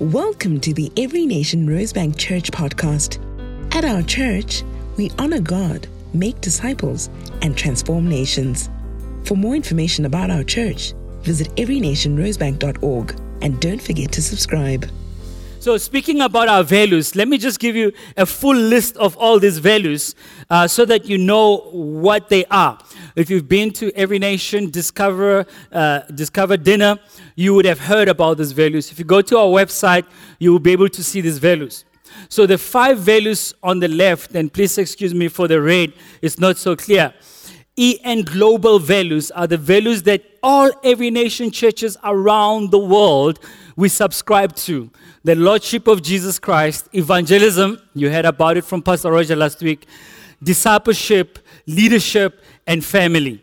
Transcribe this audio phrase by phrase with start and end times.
[0.00, 3.20] Welcome to the Every Nation Rosebank Church podcast.
[3.72, 4.64] At our church,
[4.96, 7.08] we honor God, make disciples,
[7.42, 8.70] and transform nations.
[9.22, 14.90] For more information about our church, visit everynationrosebank.org and don't forget to subscribe.
[15.60, 19.38] So, speaking about our values, let me just give you a full list of all
[19.38, 20.16] these values
[20.50, 22.80] uh, so that you know what they are.
[23.16, 26.98] If you've been to Every Nation Discover, uh, Discover Dinner,
[27.36, 28.90] you would have heard about these values.
[28.90, 30.04] If you go to our website,
[30.40, 31.84] you will be able to see these values.
[32.28, 35.92] So, the five values on the left, and please excuse me for the red,
[36.22, 37.14] it's not so clear.
[37.76, 43.38] E and global values are the values that all every nation churches around the world
[43.76, 44.90] we subscribe to
[45.24, 49.86] the Lordship of Jesus Christ, evangelism, you heard about it from Pastor Roger last week,
[50.42, 53.42] discipleship, leadership, and family.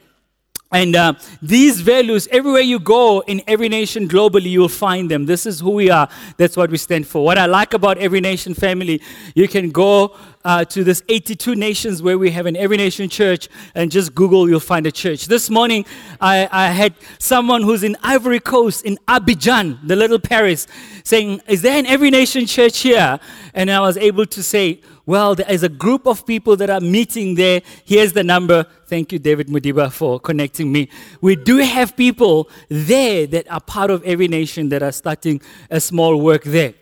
[0.73, 5.25] And uh, these values, everywhere you go in every nation globally, you will find them.
[5.25, 6.07] This is who we are.
[6.37, 7.25] That's what we stand for.
[7.25, 9.01] What I like about Every Nation family,
[9.35, 13.49] you can go uh, to this 82 nations where we have an Every Nation church
[13.75, 15.25] and just Google, you'll find a church.
[15.25, 15.85] This morning,
[16.21, 20.67] I, I had someone who's in Ivory Coast, in Abidjan, the little Paris,
[21.03, 23.19] saying, Is there an Every Nation church here?
[23.53, 26.79] And I was able to say, well, there is a group of people that are
[26.79, 27.61] meeting there.
[27.85, 28.65] Here's the number.
[28.85, 30.89] Thank you, David Mudiba, for connecting me.
[31.21, 35.79] We do have people there that are part of every nation that are starting a
[35.79, 36.73] small work there.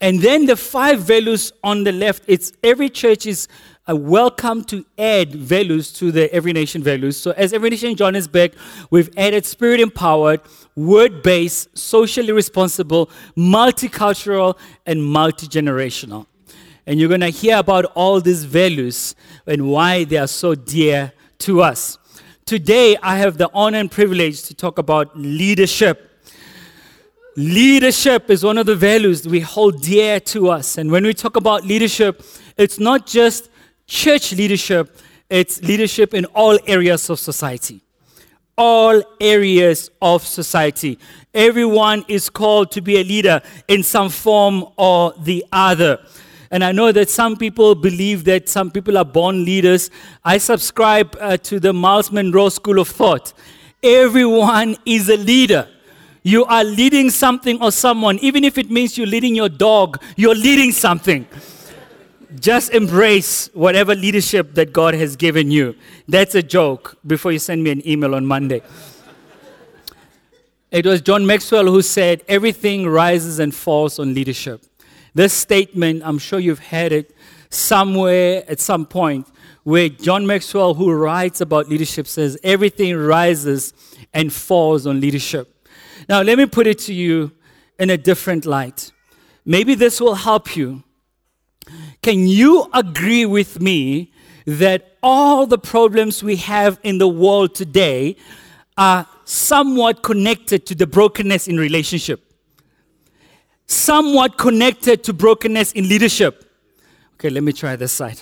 [0.00, 3.46] And then the five values on the left, it's every church is
[3.86, 7.16] a welcome to add values to the Every Nation values.
[7.16, 8.54] So, as Every Nation Johannesburg,
[8.90, 10.40] we've added spirit empowered,
[10.76, 16.26] word based, socially responsible, multicultural, and multi generational.
[16.86, 19.14] And you're going to hear about all these values
[19.46, 21.98] and why they are so dear to us.
[22.44, 26.10] Today, I have the honor and privilege to talk about leadership.
[27.36, 30.76] Leadership is one of the values we hold dear to us.
[30.76, 32.22] And when we talk about leadership,
[32.58, 33.48] it's not just
[33.86, 34.96] church leadership,
[35.30, 37.80] it's leadership in all areas of society.
[38.58, 40.98] All areas of society.
[41.32, 46.00] Everyone is called to be a leader in some form or the other.
[46.52, 49.90] And I know that some people believe that some people are born leaders.
[50.22, 53.32] I subscribe uh, to the Miles Munroe School of Thought.
[53.82, 55.66] Everyone is a leader.
[56.22, 60.34] You are leading something or someone, even if it means you're leading your dog, you're
[60.34, 61.26] leading something.
[62.38, 65.74] Just embrace whatever leadership that God has given you.
[66.06, 68.60] That's a joke before you send me an email on Monday.
[70.70, 74.62] It was John Maxwell who said, Everything rises and falls on leadership.
[75.14, 77.14] This statement, I'm sure you've heard it
[77.50, 79.26] somewhere at some point,
[79.62, 83.74] where John Maxwell, who writes about leadership, says everything rises
[84.14, 85.68] and falls on leadership.
[86.08, 87.32] Now, let me put it to you
[87.78, 88.90] in a different light.
[89.44, 90.82] Maybe this will help you.
[92.02, 94.12] Can you agree with me
[94.46, 98.16] that all the problems we have in the world today
[98.76, 102.31] are somewhat connected to the brokenness in relationship?
[103.66, 106.44] Somewhat connected to brokenness in leadership.
[107.14, 108.20] Okay, let me try this side.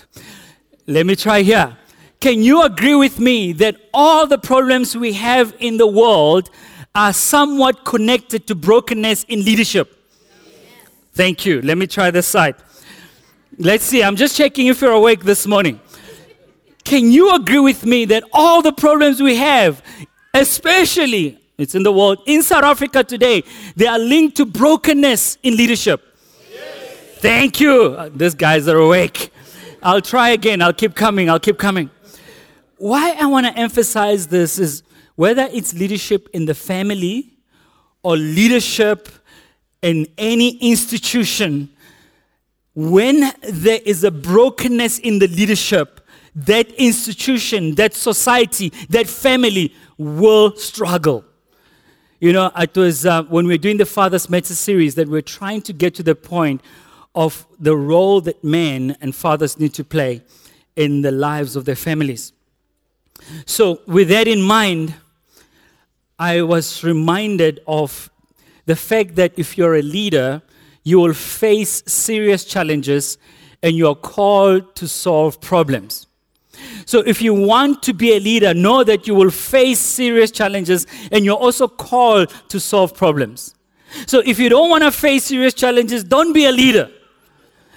[0.87, 1.77] Let me try here.
[2.21, 6.51] Can you agree with me that all the problems we have in the world
[6.95, 9.97] are somewhat connected to brokenness in leadership?
[11.15, 11.63] Thank you.
[11.63, 12.57] Let me try this side.
[13.59, 14.03] Let's see.
[14.03, 15.81] I'm just checking if you're awake this morning.
[16.85, 19.83] Can you agree with me that all the problems we have,
[20.35, 22.23] especially it's in the world.
[22.27, 23.45] In South Africa today,
[23.77, 26.03] they are linked to brokenness in leadership.
[26.51, 27.19] Yes.
[27.19, 27.95] Thank you.
[27.99, 29.33] Uh, these guys are awake.
[29.83, 30.61] I'll try again.
[30.63, 31.31] I'll keep coming.
[31.31, 31.91] I'll keep coming.
[32.77, 34.83] Why I want to emphasize this is
[35.17, 37.37] whether it's leadership in the family
[38.03, 39.09] or leadership
[39.83, 41.71] in any institution,
[42.75, 46.01] when there is a brokenness in the leadership,
[46.35, 51.25] that institution, that society, that family will struggle.
[52.23, 55.23] You know, it was uh, when we were doing the Fathers Matter series that we're
[55.23, 56.61] trying to get to the point
[57.15, 60.21] of the role that men and fathers need to play
[60.77, 62.35] in the lives of their families.
[63.47, 64.97] So, with that in mind,
[66.19, 68.11] I was reminded of
[68.67, 70.43] the fact that if you're a leader,
[70.85, 73.17] you will face serious challenges
[73.63, 76.07] and you are called to solve problems.
[76.87, 80.87] So, if you want to be a leader, know that you will face serious challenges
[81.13, 83.55] and you're also called to solve problems.
[84.07, 86.91] So, if you don't want to face serious challenges, don't be a leader.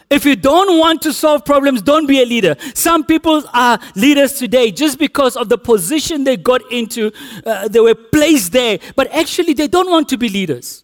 [0.10, 2.56] If you don't want to solve problems, don't be a leader.
[2.76, 7.12] Some people are leaders today just because of the position they got into,
[7.46, 10.84] uh, they were placed there, but actually they don't want to be leaders.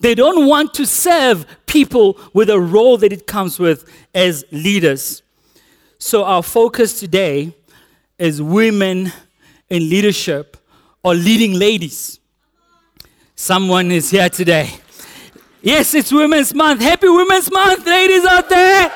[0.00, 5.22] They don't want to serve people with a role that it comes with as leaders.
[6.00, 7.52] So, our focus today
[8.18, 9.12] is women
[9.68, 10.56] in leadership
[11.02, 12.20] or leading ladies.
[13.34, 14.70] Someone is here today.
[15.60, 16.82] Yes, it's Women's Month.
[16.82, 18.92] Happy Women's Month, ladies out there.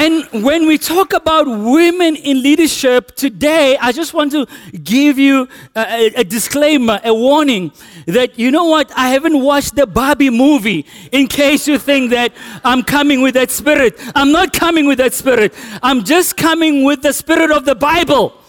[0.00, 4.46] And when we talk about women in leadership today, I just want to
[4.82, 7.70] give you a, a, disclaimer, a warning
[8.06, 8.90] that you know what?
[8.96, 12.32] I haven't watched the Barbie movie in case you think that
[12.64, 14.00] I'm coming with that spirit.
[14.14, 15.52] I'm not coming with that spirit.
[15.82, 18.39] I'm just coming with the spirit of the Bible.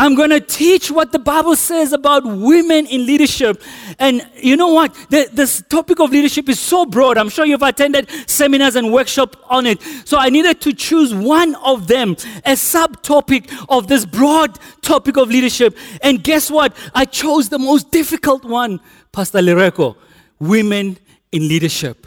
[0.00, 3.62] I'm going to teach what the Bible says about women in leadership.
[3.98, 4.94] And you know what?
[5.10, 7.18] The, this topic of leadership is so broad.
[7.18, 9.82] I'm sure you've attended seminars and workshops on it.
[10.06, 12.12] So I needed to choose one of them,
[12.46, 15.76] a subtopic of this broad topic of leadership.
[16.00, 16.74] And guess what?
[16.94, 18.80] I chose the most difficult one,
[19.12, 19.96] Pastor Lereko
[20.40, 20.96] women
[21.30, 22.06] in leadership.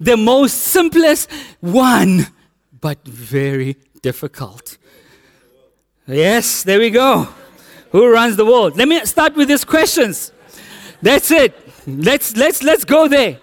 [0.00, 2.26] The most simplest one,
[2.80, 4.78] but very difficult.
[6.08, 7.28] Yes, there we go.
[7.90, 8.76] Who runs the world?
[8.76, 10.30] Let me start with these questions.
[11.02, 11.52] That's it.
[11.84, 13.40] Let's let's let's go there.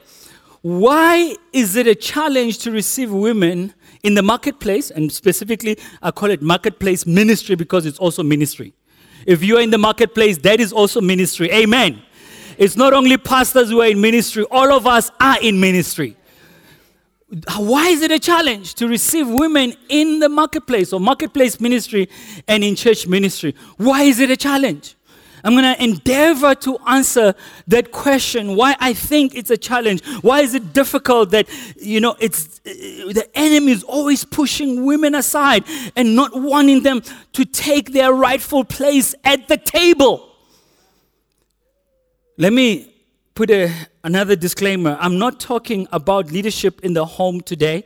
[0.62, 3.74] Why is it a challenge to receive women
[4.04, 4.92] in the marketplace?
[4.92, 8.74] And specifically, I call it marketplace ministry because it's also ministry.
[9.27, 11.51] If you are in the marketplace, that is also ministry.
[11.51, 12.01] Amen.
[12.57, 16.15] It's not only pastors who are in ministry, all of us are in ministry
[17.57, 22.09] why is it a challenge to receive women in the marketplace or marketplace ministry
[22.47, 23.56] and in church ministry?
[23.77, 24.95] Why is it a challenge?
[25.44, 27.35] I'm going to endeavor to answer
[27.68, 30.06] that question why I think it's a challenge.
[30.21, 35.65] Why is it difficult that, you know, it's the enemy is always pushing women aside
[35.97, 37.01] and not wanting them
[37.33, 40.29] to take their rightful place at the table?
[42.38, 42.92] Let me
[43.35, 43.71] put a,
[44.03, 44.97] another disclaimer.
[45.00, 47.83] I'm not talking about leadership in the home today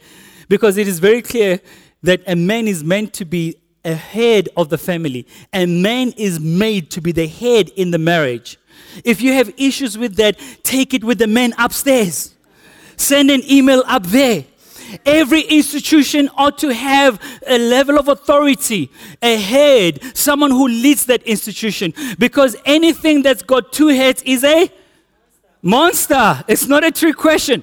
[0.50, 1.60] because it is very clear
[2.04, 3.56] that a man is meant to be
[3.86, 5.26] a head of the family.
[5.54, 8.58] A man is made to be the head in the marriage.
[9.04, 12.36] If you have issues with that, take it with the men upstairs.
[12.98, 14.44] Send an email up there.
[15.06, 18.90] Every institution ought to have a level of authority,
[19.22, 21.94] a head, someone who leads that institution.
[22.18, 24.72] Because anything that's got two heads is a
[25.68, 26.46] Monster.
[26.48, 27.62] It's not a trick question.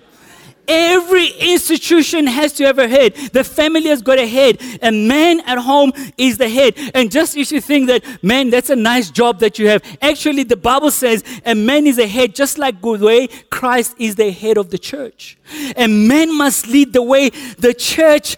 [0.68, 3.14] Every institution has to have a head.
[3.32, 4.60] The family has got a head.
[4.82, 6.74] A man at home is the head.
[6.94, 9.82] And just if you think that, man, that's a nice job that you have.
[10.02, 14.16] Actually, the Bible says a man is a head, just like the way Christ is
[14.16, 15.38] the head of the church.
[15.74, 18.36] A man must lead the way the church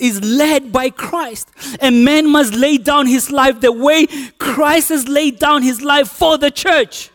[0.00, 1.48] is led by Christ.
[1.80, 4.06] A man must lay down his life the way
[4.38, 7.10] Christ has laid down his life for the church.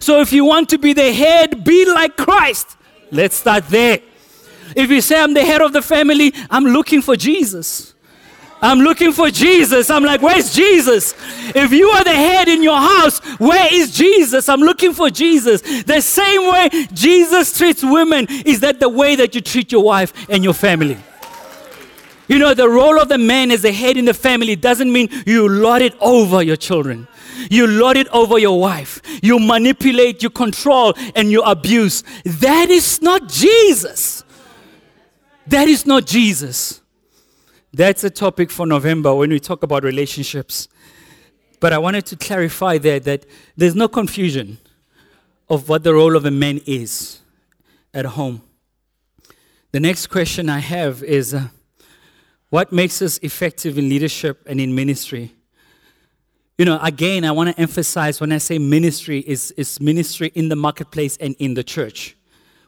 [0.00, 2.76] So if you want to be the head, be like Christ.
[3.10, 4.00] Let's start there.
[4.76, 7.94] If you say I'm the head of the family, I'm looking for Jesus.
[8.62, 9.88] I'm looking for Jesus.
[9.88, 11.14] I'm like, where's Jesus?
[11.54, 14.48] If you are the head in your house, where is Jesus?
[14.48, 15.62] I'm looking for Jesus.
[15.82, 20.12] The same way Jesus treats women is that the way that you treat your wife
[20.28, 20.98] and your family.
[22.28, 25.08] You know, the role of the man as the head in the family doesn't mean
[25.26, 27.08] you lord it over your children.
[27.50, 29.00] You lord it over your wife.
[29.22, 32.02] You manipulate, you control, and you abuse.
[32.24, 34.24] That is not Jesus.
[35.46, 36.80] That is not Jesus.
[37.72, 40.68] That's a topic for November when we talk about relationships.
[41.60, 44.58] But I wanted to clarify there that there's no confusion
[45.48, 47.20] of what the role of a man is
[47.92, 48.42] at home.
[49.72, 51.48] The next question I have is uh,
[52.48, 55.34] what makes us effective in leadership and in ministry?
[56.60, 60.50] You know, again, I want to emphasize when I say ministry, is, is ministry in
[60.50, 62.18] the marketplace and in the church.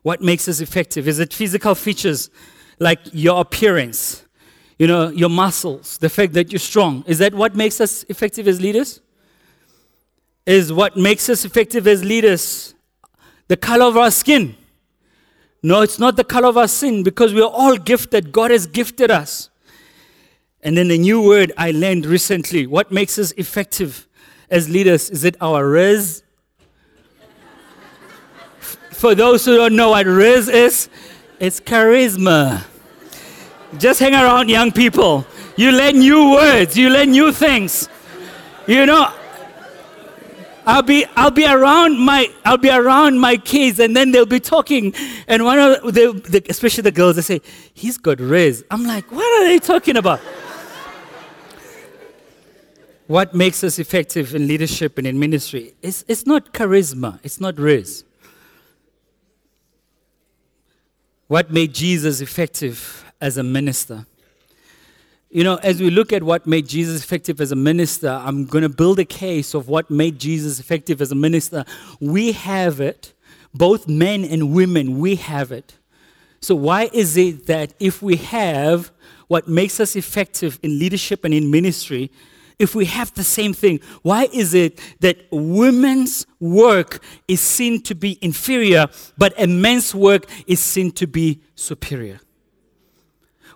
[0.00, 1.06] What makes us effective?
[1.06, 2.30] Is it physical features
[2.78, 4.24] like your appearance,
[4.78, 7.04] you know, your muscles, the fact that you're strong?
[7.06, 9.02] Is that what makes us effective as leaders?
[10.46, 12.74] Is what makes us effective as leaders
[13.48, 14.56] the color of our skin?
[15.62, 18.32] No, it's not the color of our sin because we're all gifted.
[18.32, 19.50] God has gifted us.
[20.62, 24.06] And then the new word I learned recently what makes us effective
[24.50, 25.10] as leaders?
[25.10, 26.22] Is it our rizz?
[28.90, 30.88] For those who don't know what rizz is,
[31.40, 32.64] it's charisma.
[33.78, 35.26] Just hang around young people.
[35.56, 37.88] You learn new words, you learn new things.
[38.68, 39.12] You know,
[40.64, 44.38] I'll be I'll be around my I'll be around my kids and then they'll be
[44.38, 44.94] talking
[45.26, 47.40] and one of the, the especially the girls they say
[47.74, 48.62] he's got rizz.
[48.70, 50.20] I'm like, what are they talking about?
[53.12, 55.74] What makes us effective in leadership and in ministry?
[55.82, 58.04] It's, it's not charisma, it's not rizz.
[61.26, 64.06] What made Jesus effective as a minister?
[65.28, 68.62] You know, as we look at what made Jesus effective as a minister, I'm going
[68.62, 71.66] to build a case of what made Jesus effective as a minister.
[72.00, 73.12] We have it,
[73.52, 75.76] both men and women, we have it.
[76.40, 78.90] So, why is it that if we have
[79.28, 82.10] what makes us effective in leadership and in ministry,
[82.58, 87.94] if we have the same thing, why is it that women's work is seen to
[87.94, 88.86] be inferior,
[89.18, 92.20] but a man's work is seen to be superior?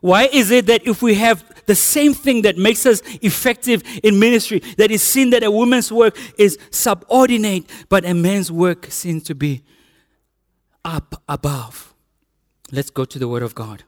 [0.01, 4.19] Why is it that if we have the same thing that makes us effective in
[4.19, 9.25] ministry, that is seen that a woman's work is subordinate, but a man's work seems
[9.25, 9.63] to be
[10.85, 11.95] up above?
[12.71, 13.85] Let's go to the Word of God.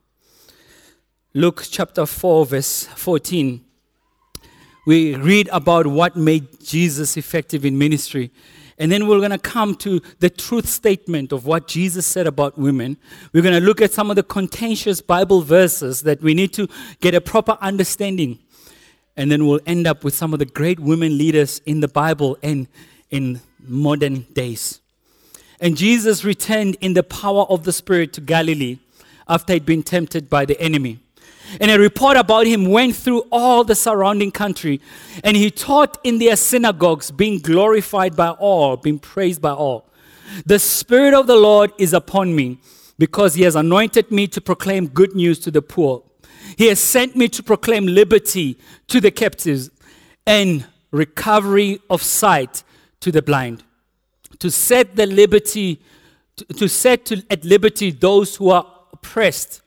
[1.35, 3.65] Luke chapter 4, verse 14.
[4.89, 8.31] We read about what made Jesus effective in ministry.
[8.79, 12.57] And then we're going to come to the truth statement of what Jesus said about
[12.57, 12.97] women.
[13.35, 16.69] We're going to look at some of the contentious Bible verses that we need to
[17.03, 18.39] get a proper understanding.
[19.15, 22.39] And then we'll end up with some of the great women leaders in the Bible
[22.43, 22.67] and
[23.11, 24.81] in modern days.
[25.61, 28.79] And Jesus returned in the power of the Spirit to Galilee
[29.29, 31.01] after he'd been tempted by the enemy.
[31.61, 34.81] And a report about him went through all the surrounding country.
[35.25, 39.89] And he taught in their synagogues, being glorified by all, being praised by all.
[40.45, 42.59] The Spirit of the Lord is upon me
[42.99, 46.03] because he has anointed me to proclaim good news to the poor.
[46.57, 49.71] He has sent me to proclaim liberty to the captives
[50.27, 52.63] and recovery of sight
[53.01, 53.63] to the blind,
[54.39, 55.81] to set the liberty,
[56.57, 59.63] to, set to, at liberty those who are oppressed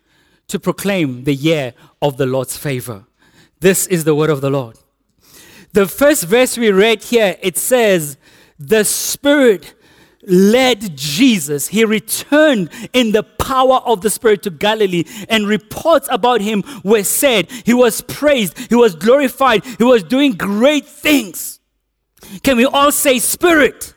[0.52, 3.06] to proclaim the year of the Lord's favor.
[3.62, 4.78] This is the word of the Lord.
[5.74, 8.18] The first verse we read here, it says,
[8.60, 9.74] The Spirit
[10.24, 11.70] led Jesus.
[11.70, 17.04] He returned in the power of the Spirit to Galilee, and reports about him were
[17.04, 17.50] said.
[17.66, 21.60] He was praised, he was glorified, he was doing great things.
[22.44, 23.94] Can we all say, Spirit?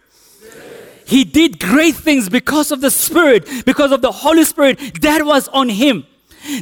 [1.06, 5.48] He did great things because of the Spirit, because of the Holy Spirit that was
[5.48, 6.06] on him.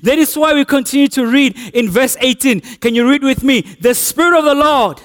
[0.02, 2.60] That is why we continue to read in verse 18.
[2.60, 3.62] Can you read with me?
[3.80, 5.00] The Spirit of the Lord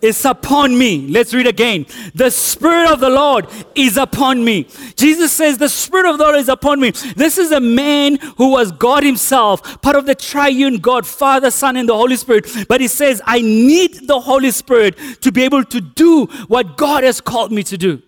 [0.00, 1.08] is upon me.
[1.08, 1.86] Let's read again.
[2.14, 4.68] The Spirit of the Lord is upon me.
[4.96, 6.90] Jesus says, The Spirit of the Lord is upon me.
[7.16, 11.76] This is a man who was God Himself, part of the triune God, Father, Son,
[11.76, 12.46] and the Holy Spirit.
[12.68, 17.04] But he says, I need the Holy Spirit to be able to do what God
[17.04, 18.02] has called me to do.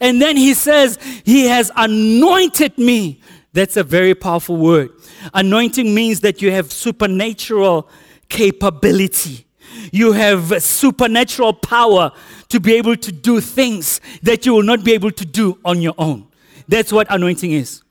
[0.00, 3.20] And then he says, He has anointed me.
[3.52, 4.90] That's a very powerful word.
[5.34, 7.88] Anointing means that you have supernatural
[8.28, 9.46] capability.
[9.90, 12.12] You have supernatural power
[12.48, 15.80] to be able to do things that you will not be able to do on
[15.82, 16.28] your own.
[16.68, 17.82] That's what anointing is.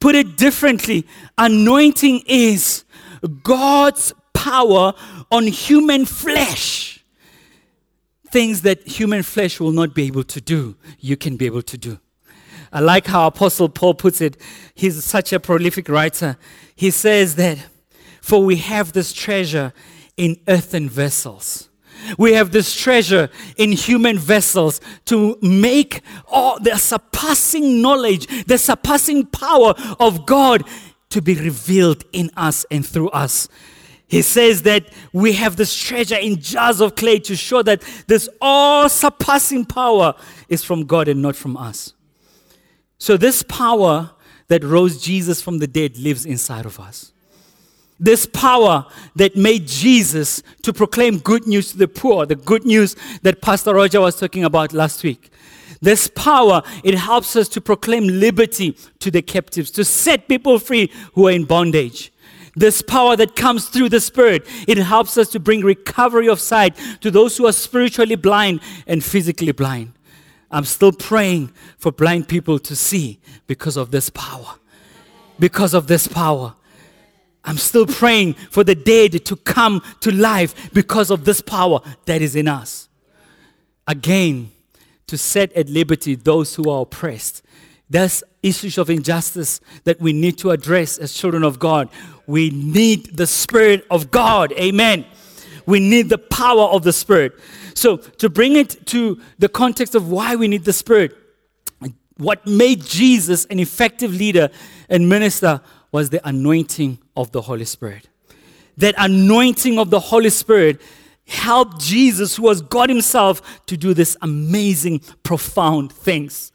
[0.00, 1.06] Put it differently,
[1.36, 2.84] anointing is
[3.42, 4.94] God's power
[5.30, 7.04] on human flesh.
[8.30, 11.78] Things that human flesh will not be able to do, you can be able to
[11.78, 11.98] do.
[12.72, 14.36] I like how Apostle Paul puts it.
[14.74, 16.36] He's such a prolific writer.
[16.74, 17.58] He says that,
[18.20, 19.72] for we have this treasure
[20.16, 21.68] in earthen vessels.
[22.16, 29.26] We have this treasure in human vessels to make all the surpassing knowledge, the surpassing
[29.26, 30.62] power of God
[31.10, 33.48] to be revealed in us and through us.
[34.06, 38.28] He says that we have this treasure in jars of clay to show that this
[38.40, 40.14] all surpassing power
[40.48, 41.92] is from God and not from us.
[42.98, 44.10] So, this power
[44.48, 47.12] that rose Jesus from the dead lives inside of us.
[48.00, 48.86] This power
[49.16, 53.74] that made Jesus to proclaim good news to the poor, the good news that Pastor
[53.74, 55.30] Roger was talking about last week.
[55.80, 60.90] This power, it helps us to proclaim liberty to the captives, to set people free
[61.14, 62.12] who are in bondage.
[62.56, 66.76] This power that comes through the Spirit, it helps us to bring recovery of sight
[67.00, 69.92] to those who are spiritually blind and physically blind.
[70.50, 74.54] I'm still praying for blind people to see because of this power.
[75.38, 76.54] Because of this power.
[77.44, 82.20] I'm still praying for the dead to come to life because of this power that
[82.20, 82.88] is in us.
[83.86, 84.50] Again,
[85.06, 87.42] to set at liberty those who are oppressed.
[87.90, 91.88] There's issues of injustice that we need to address as children of God.
[92.26, 94.52] We need the Spirit of God.
[94.52, 95.06] Amen.
[95.68, 97.38] We need the power of the Spirit.
[97.74, 101.14] So, to bring it to the context of why we need the Spirit,
[102.16, 104.48] what made Jesus an effective leader
[104.88, 105.60] and minister
[105.92, 108.08] was the anointing of the Holy Spirit.
[108.78, 110.80] That anointing of the Holy Spirit,
[111.26, 116.50] helped Jesus, who was God Himself, to do this amazing, profound things.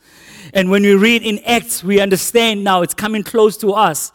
[0.56, 4.12] And when we read in Acts, we understand now it's coming close to us.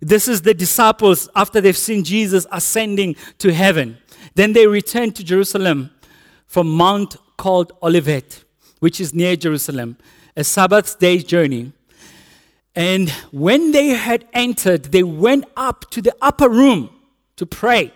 [0.00, 3.98] This is the disciples after they've seen Jesus ascending to heaven.
[4.34, 5.90] Then they returned to Jerusalem
[6.46, 8.44] from Mount called Olivet,
[8.80, 9.96] which is near Jerusalem,
[10.36, 11.72] a Sabbath day's journey.
[12.74, 16.90] And when they had entered, they went up to the upper room
[17.36, 17.92] to pray.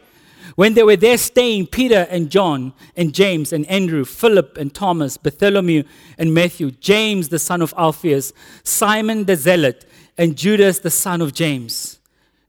[0.56, 5.16] When they were there staying, Peter and John and James and Andrew, Philip and Thomas,
[5.16, 5.84] Bartholomew
[6.18, 9.84] and Matthew, James the son of Alphaeus, Simon the Zealot,
[10.16, 11.98] and Judas the son of James.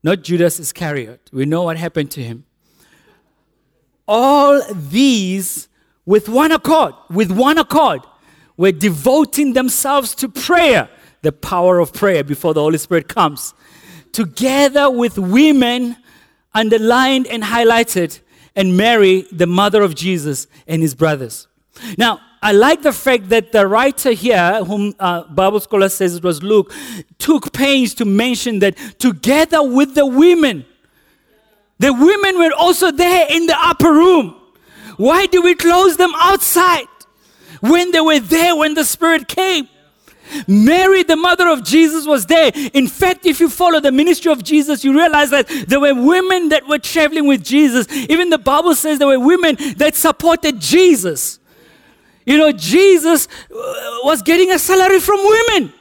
[0.02, 1.30] Not Judas Iscariot.
[1.32, 2.44] We know what happened to him.
[4.06, 5.68] All these
[6.04, 8.02] with one accord, with one accord,
[8.56, 10.88] were devoting themselves to prayer,
[11.22, 13.52] the power of prayer before the Holy Spirit comes,
[14.12, 15.96] together with women
[16.54, 18.20] underlined and highlighted,
[18.54, 21.48] and Mary, the mother of Jesus, and his brothers.
[21.98, 26.22] Now, I like the fact that the writer here, whom uh, Bible scholar says it
[26.22, 26.72] was Luke,
[27.18, 30.64] took pains to mention that together with the women,
[31.78, 34.34] the women were also there in the upper room.
[34.96, 36.86] Why do we close them outside
[37.60, 39.68] when they were there when the Spirit came?
[40.48, 42.50] Mary, the mother of Jesus, was there.
[42.72, 46.48] In fact, if you follow the ministry of Jesus, you realize that there were women
[46.48, 47.86] that were traveling with Jesus.
[47.92, 51.38] Even the Bible says there were women that supported Jesus.
[52.24, 53.54] You know, Jesus uh,
[54.02, 55.72] was getting a salary from women.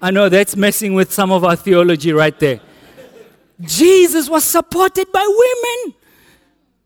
[0.00, 2.60] I know that's messing with some of our theology right there.
[3.60, 5.94] Jesus was supported by women.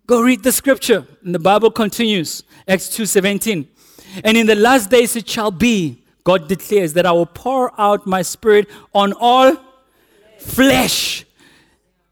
[0.07, 1.07] Go read the scripture.
[1.25, 2.43] And the Bible continues.
[2.67, 3.69] Acts 2:17.
[4.25, 8.07] And in the last days it shall be, God declares, that I will pour out
[8.07, 9.57] my spirit on all
[10.39, 11.25] flesh.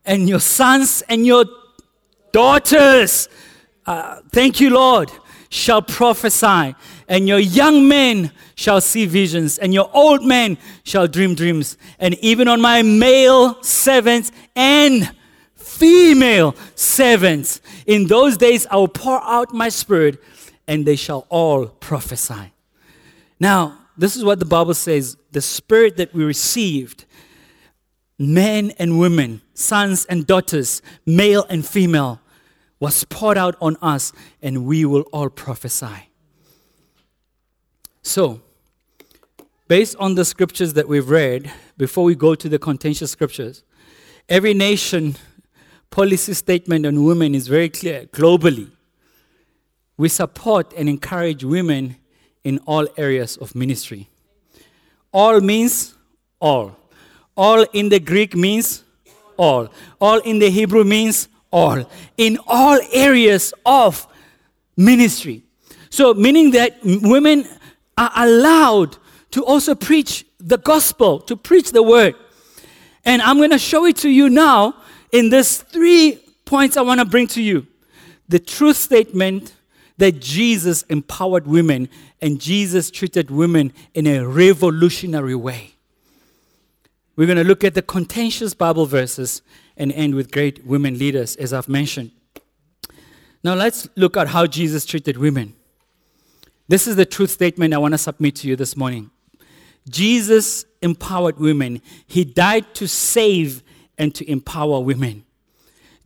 [0.05, 1.45] And your sons and your
[2.33, 3.29] daughters,
[3.87, 5.11] uh, thank you, Lord,
[5.49, 6.75] shall prophesy,
[7.11, 11.77] and your young men shall see visions, and your old men shall dream dreams.
[11.99, 15.11] And even on my male servants and
[15.57, 20.23] female servants, in those days I will pour out my spirit,
[20.69, 22.53] and they shall all prophesy.
[23.41, 27.07] Now, this is what the Bible says the spirit that we received,
[28.21, 32.21] men and women, sons and daughters, male and female,
[32.79, 36.10] was poured out on us, and we will all prophesy.
[38.03, 38.41] So,
[39.69, 43.63] based on the scriptures that we've read, before we go to the contentious scriptures,
[44.29, 45.17] every nation
[45.91, 48.71] policy statement on women is very clear globally.
[49.97, 51.97] We support and encourage women
[52.43, 54.09] in all areas of ministry.
[55.13, 55.95] All means
[56.41, 56.77] all.
[57.37, 58.83] All in the Greek means
[59.37, 59.69] all.
[60.01, 61.85] All in the Hebrew means all,
[62.17, 64.07] in all areas of
[64.77, 65.43] ministry.
[65.91, 67.45] So, meaning that women
[68.01, 68.97] are allowed
[69.31, 72.15] to also preach the gospel, to preach the word.
[73.05, 74.75] And I'm going to show it to you now
[75.13, 77.67] in these three points I want to bring to you.
[78.29, 79.55] The truth statement
[79.99, 81.89] that Jesus empowered women
[82.23, 85.75] and Jesus treated women in a revolutionary way.
[87.17, 89.43] We're going to look at the contentious Bible verses
[89.77, 92.13] and end with great women leaders, as I've mentioned.
[93.45, 95.55] Now, let's look at how Jesus treated women.
[96.71, 99.11] This is the truth statement I want to submit to you this morning.
[99.89, 103.65] Jesus empowered women, He died to save
[103.99, 105.25] and to empower women.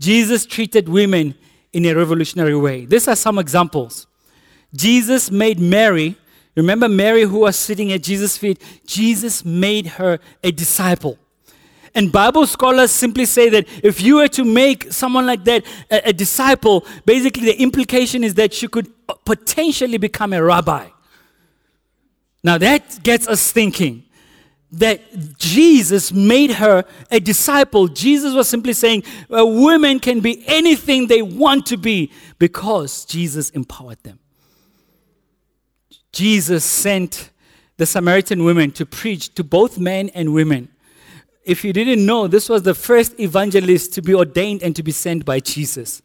[0.00, 1.34] Jesus treated women
[1.74, 2.86] in a revolutionary way.
[2.86, 4.06] These are some examples.
[4.74, 6.16] Jesus made Mary,
[6.56, 8.62] remember Mary who was sitting at Jesus' feet?
[8.86, 11.18] Jesus made her a disciple.
[11.94, 16.08] And Bible scholars simply say that if you were to make someone like that a,
[16.08, 18.90] a disciple, basically the implication is that she could
[19.24, 20.88] potentially become a rabbi.
[22.42, 24.04] Now that gets us thinking
[24.72, 27.86] that Jesus made her a disciple.
[27.86, 33.50] Jesus was simply saying uh, women can be anything they want to be because Jesus
[33.50, 34.18] empowered them.
[36.12, 37.30] Jesus sent
[37.76, 40.68] the Samaritan women to preach to both men and women
[41.44, 44.92] if you didn't know, this was the first evangelist to be ordained and to be
[44.92, 46.02] sent by Jesus.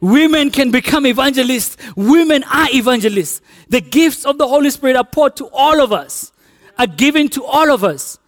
[0.00, 1.76] Women can become evangelists.
[1.94, 3.42] Women are evangelists.
[3.68, 6.32] The gifts of the Holy Spirit are poured to all of us,
[6.78, 8.18] are given to all of us.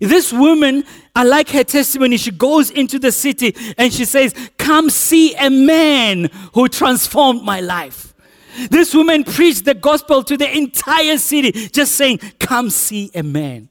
[0.00, 0.84] This woman,
[1.16, 2.18] I like her testimony.
[2.18, 7.60] She goes into the city and she says, Come see a man who transformed my
[7.60, 8.14] life.
[8.70, 13.68] This woman preached the gospel to the entire city, just saying, Come see a man.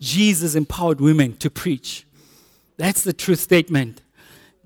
[0.00, 2.04] Jesus empowered women to preach.
[2.76, 4.00] That's the truth statement.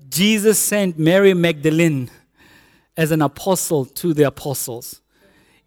[0.09, 2.09] Jesus sent Mary Magdalene,
[2.97, 5.01] as an apostle to the apostles.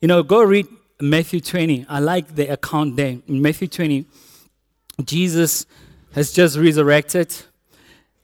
[0.01, 0.67] You know, go read
[1.01, 1.87] Matthew 20.
[1.89, 3.19] I like the account there.
[3.27, 4.05] In Matthew 20,
[5.05, 5.65] Jesus
[6.13, 7.35] has just resurrected,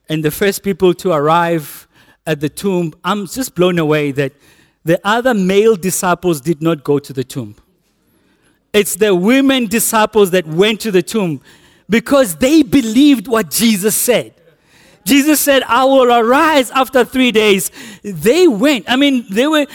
[0.09, 1.87] and the first people to arrive
[2.25, 4.33] at the tomb, I'm just blown away that
[4.83, 7.55] the other male disciples did not go to the tomb.
[8.73, 11.41] It's the women disciples that went to the tomb
[11.89, 14.33] because they believed what Jesus said.
[15.07, 17.71] Jesus said, I will arise after three days.
[18.03, 18.89] They went.
[18.89, 19.65] I mean, they were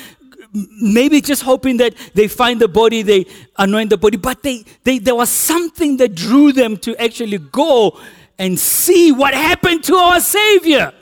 [0.53, 3.27] maybe just hoping that they find the body, they
[3.59, 7.99] anoint the body, but they, they, there was something that drew them to actually go
[8.39, 10.93] and see what happened to our Savior.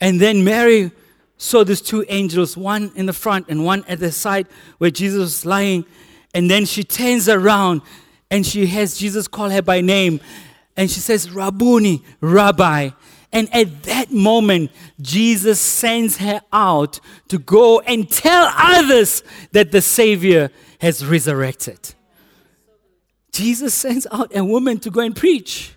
[0.00, 0.92] And then Mary
[1.38, 5.18] saw these two angels, one in the front and one at the side where Jesus
[5.18, 5.86] was lying.
[6.34, 7.80] And then she turns around
[8.30, 10.20] and she has Jesus call her by name
[10.76, 12.90] and she says, Rabboni, Rabbi.
[13.32, 19.80] And at that moment, Jesus sends her out to go and tell others that the
[19.80, 21.94] Savior has resurrected.
[23.32, 25.74] Jesus sends out a woman to go and preach.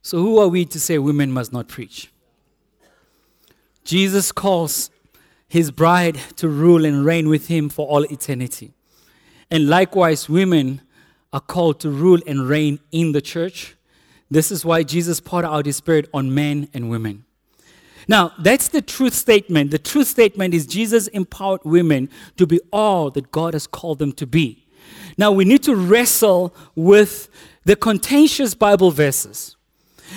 [0.00, 2.10] So, who are we to say women must not preach?
[3.84, 4.90] Jesus calls
[5.48, 8.72] his bride to rule and reign with him for all eternity.
[9.50, 10.82] And likewise, women
[11.32, 13.76] are called to rule and reign in the church.
[14.30, 17.24] This is why Jesus poured out his spirit on men and women.
[18.06, 19.70] Now, that's the truth statement.
[19.70, 24.12] The truth statement is Jesus empowered women to be all that God has called them
[24.12, 24.66] to be.
[25.18, 27.28] Now, we need to wrestle with
[27.64, 29.56] the contentious Bible verses.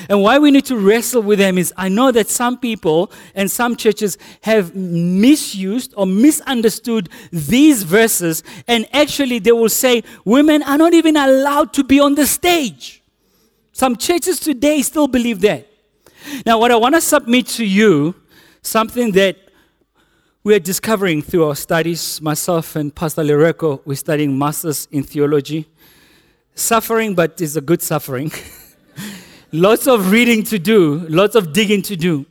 [0.09, 3.49] And why we need to wrestle with them is I know that some people and
[3.49, 10.77] some churches have misused or misunderstood these verses, and actually they will say women are
[10.77, 13.01] not even allowed to be on the stage.
[13.71, 15.67] Some churches today still believe that.
[16.45, 18.15] Now, what I want to submit to you,
[18.61, 19.37] something that
[20.43, 25.67] we are discovering through our studies, myself and Pastor Lereko, we're studying masters in theology.
[26.53, 28.31] Suffering, but it's a good suffering.
[29.51, 32.25] lots of reading to do, lots of digging to do.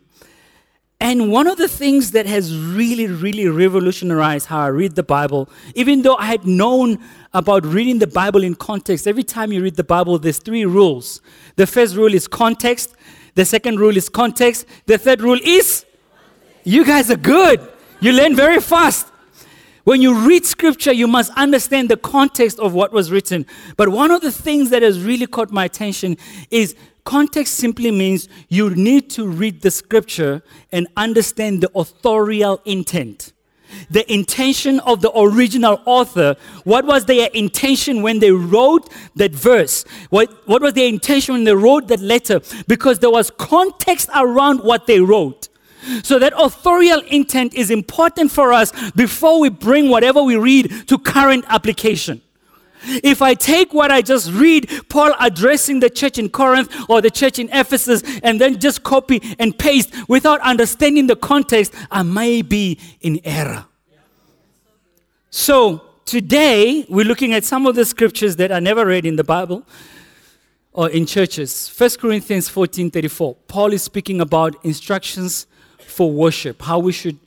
[1.03, 5.49] And one of the things that has really, really revolutionized how I read the Bible,
[5.75, 6.99] even though I had known
[7.33, 11.23] about reading the Bible in context, every time you read the Bible, there's three rules.
[11.57, 12.95] The first rule is context,
[13.35, 15.87] the second rule is context, the third rule is
[16.65, 17.67] you guys are good.
[18.01, 19.07] You learn very fast.
[19.85, 23.47] When you read scripture, you must understand the context of what was written.
[23.77, 26.19] But one of the things that has really caught my attention
[26.51, 33.33] is Context simply means you need to read the scripture and understand the authorial intent.
[33.91, 36.37] The intention of the original author.
[36.65, 39.85] What was their intention when they wrote that verse?
[40.11, 42.41] What, what was their intention when they wrote that letter?
[42.67, 45.49] Because there was context around what they wrote.
[46.03, 50.99] So that authorial intent is important for us before we bring whatever we read to
[50.99, 52.21] current application.
[52.83, 57.11] If I take what I just read, Paul addressing the church in Corinth or the
[57.11, 62.43] church in Ephesus, and then just copy and paste without understanding the context, I may
[62.43, 63.67] be in error.
[65.31, 69.25] So, today we're looking at some of the scriptures that are never read in the
[69.25, 69.65] Bible
[70.73, 71.73] or in churches.
[71.77, 73.37] 1 Corinthians 14 34.
[73.47, 75.47] Paul is speaking about instructions
[75.79, 77.19] for worship, how we should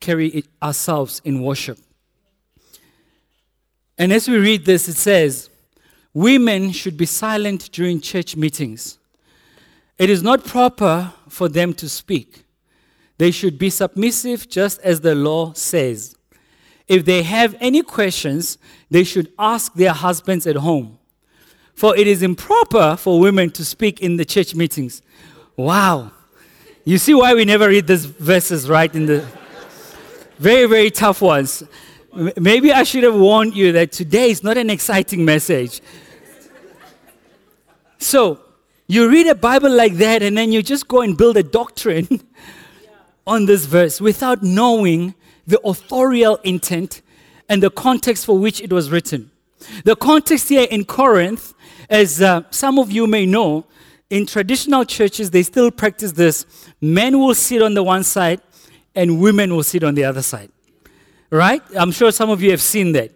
[0.00, 1.78] carry ourselves in worship.
[3.98, 5.50] And as we read this, it says,
[6.12, 8.98] Women should be silent during church meetings.
[9.98, 12.44] It is not proper for them to speak.
[13.18, 16.16] They should be submissive just as the law says.
[16.86, 18.58] If they have any questions,
[18.90, 20.98] they should ask their husbands at home.
[21.74, 25.02] For it is improper for women to speak in the church meetings.
[25.56, 26.12] Wow.
[26.84, 28.94] You see why we never read these verses, right?
[28.94, 29.26] In the
[30.38, 31.62] very, very tough ones.
[32.14, 35.80] Maybe I should have warned you that today is not an exciting message.
[37.98, 38.40] So,
[38.86, 42.20] you read a Bible like that, and then you just go and build a doctrine
[43.26, 45.14] on this verse without knowing
[45.46, 47.02] the authorial intent
[47.48, 49.30] and the context for which it was written.
[49.84, 51.54] The context here in Corinth,
[51.88, 53.66] as uh, some of you may know,
[54.10, 56.46] in traditional churches, they still practice this
[56.80, 58.40] men will sit on the one side
[58.94, 60.50] and women will sit on the other side.
[61.34, 61.62] Right?
[61.74, 63.10] I'm sure some of you have seen that.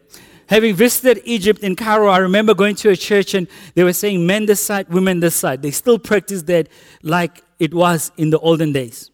[0.49, 4.27] Having visited Egypt in Cairo, I remember going to a church and they were saying
[4.27, 5.63] men this side, women this side.
[5.63, 6.69] They still practice that
[7.05, 9.13] like it was in the olden days.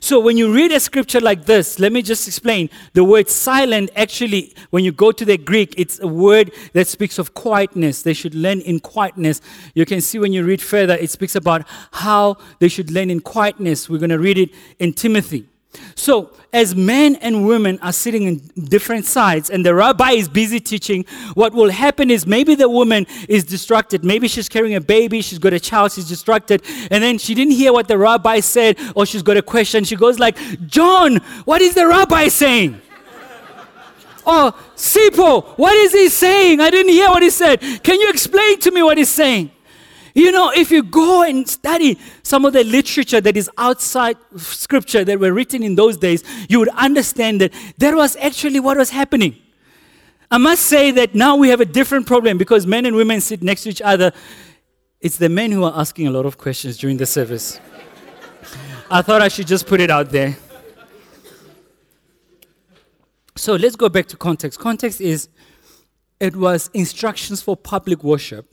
[0.00, 2.70] So when you read a scripture like this, let me just explain.
[2.94, 7.18] The word silent actually, when you go to the Greek, it's a word that speaks
[7.18, 8.04] of quietness.
[8.04, 9.42] They should learn in quietness.
[9.74, 13.20] You can see when you read further, it speaks about how they should learn in
[13.20, 13.90] quietness.
[13.90, 14.48] We're going to read it
[14.78, 15.49] in Timothy.
[15.94, 20.58] So, as men and women are sitting in different sides and the rabbi is busy
[20.58, 21.04] teaching,
[21.34, 24.04] what will happen is maybe the woman is distracted.
[24.04, 27.52] Maybe she's carrying a baby, she's got a child, she's distracted, and then she didn't
[27.52, 29.84] hear what the rabbi said, or she's got a question.
[29.84, 32.80] She goes like, John, what is the rabbi saying?
[34.26, 36.60] or Sipho, what is he saying?
[36.60, 37.60] I didn't hear what he said.
[37.84, 39.52] Can you explain to me what he's saying?
[40.14, 45.04] You know, if you go and study some of the literature that is outside scripture
[45.04, 48.90] that were written in those days, you would understand that that was actually what was
[48.90, 49.36] happening.
[50.30, 53.42] I must say that now we have a different problem because men and women sit
[53.42, 54.12] next to each other.
[55.00, 57.60] It's the men who are asking a lot of questions during the service.
[58.90, 60.36] I thought I should just put it out there.
[63.36, 64.58] So let's go back to context.
[64.58, 65.28] Context is
[66.18, 68.52] it was instructions for public worship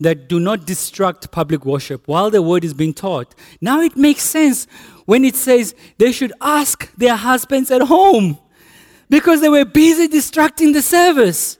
[0.00, 3.34] that do not distract public worship while the word is being taught.
[3.60, 4.66] Now it makes sense
[5.06, 8.38] when it says they should ask their husbands at home
[9.08, 11.58] because they were busy distracting the service.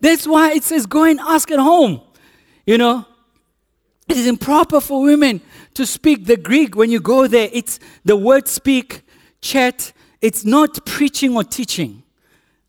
[0.00, 2.00] That's why it says go and ask at home.
[2.66, 3.06] You know,
[4.08, 5.40] it is improper for women
[5.74, 7.48] to speak the Greek when you go there.
[7.52, 9.02] It's the word speak,
[9.40, 9.92] chat.
[10.20, 12.02] It's not preaching or teaching.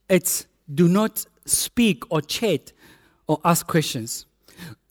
[0.09, 2.71] It's do not speak or chat
[3.27, 4.25] or ask questions.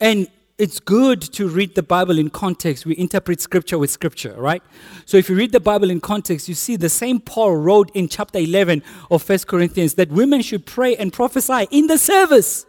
[0.03, 0.27] And
[0.59, 2.85] it's good to read the Bible in context.
[2.85, 4.61] We interpret scripture with scripture, right?
[5.07, 8.09] So if you read the Bible in context, you see the same Paul wrote in
[8.09, 12.67] chapter 11 of First Corinthians that women should pray and prophesy in the service.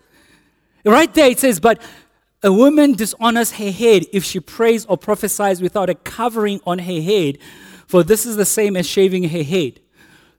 [0.85, 1.81] Right there it says, but
[2.43, 7.01] a woman dishonors her head if she prays or prophesies without a covering on her
[7.01, 7.39] head,
[7.87, 9.79] for this is the same as shaving her head.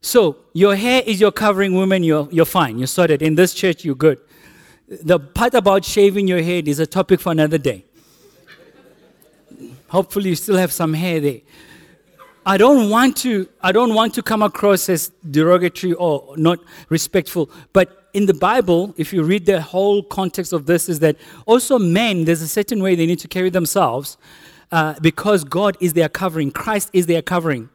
[0.00, 2.78] So your hair is your covering, woman, you're, you're fine.
[2.78, 3.20] You're sorted.
[3.20, 4.20] In this church, you're good
[4.88, 7.84] the part about shaving your head is a topic for another day.
[9.88, 11.40] Hopefully, you still have some hair there.
[12.46, 13.48] I don't want to.
[13.62, 16.58] I don't want to come across as derogatory or not
[16.90, 17.50] respectful.
[17.72, 21.16] But in the Bible, if you read the whole context of this, is that
[21.46, 22.24] also men.
[22.24, 24.18] There's a certain way they need to carry themselves,
[24.70, 26.50] uh, because God is their covering.
[26.50, 27.70] Christ is their covering.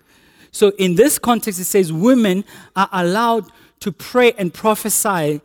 [0.51, 2.43] So in this context, it says women
[2.75, 5.41] are allowed to pray and prophesy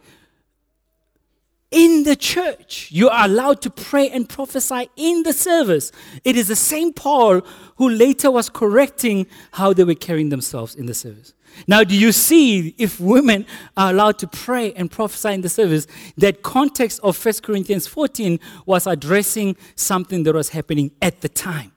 [1.74, 2.88] in the church.
[2.92, 5.90] You are allowed to pray and prophesy in the service.
[6.22, 7.40] It is the same Paul
[7.76, 11.34] who later was correcting how they were carrying themselves in the service.
[11.66, 13.44] Now, do you see if women
[13.76, 18.38] are allowed to pray and prophesy in the service, that context of 1 Corinthians 14
[18.66, 21.72] was addressing something that was happening at the time.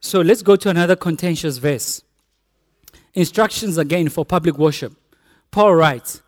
[0.00, 2.02] So let's go to another contentious verse.
[3.14, 4.92] Instructions again for public worship.
[5.50, 6.22] Paul writes,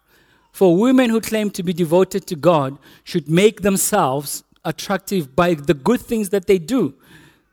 [0.52, 5.74] for women who claim to be devoted to God should make themselves attractive by the
[5.74, 6.94] good things that they do,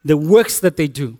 [0.03, 1.17] the works that they do,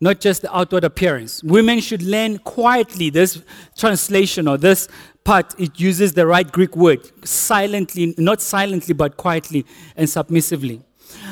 [0.00, 1.42] not just the outward appearance.
[1.42, 3.10] Women should learn quietly.
[3.10, 3.42] This
[3.76, 4.88] translation or this
[5.24, 9.64] part, it uses the right Greek word silently, not silently, but quietly
[9.96, 10.82] and submissively.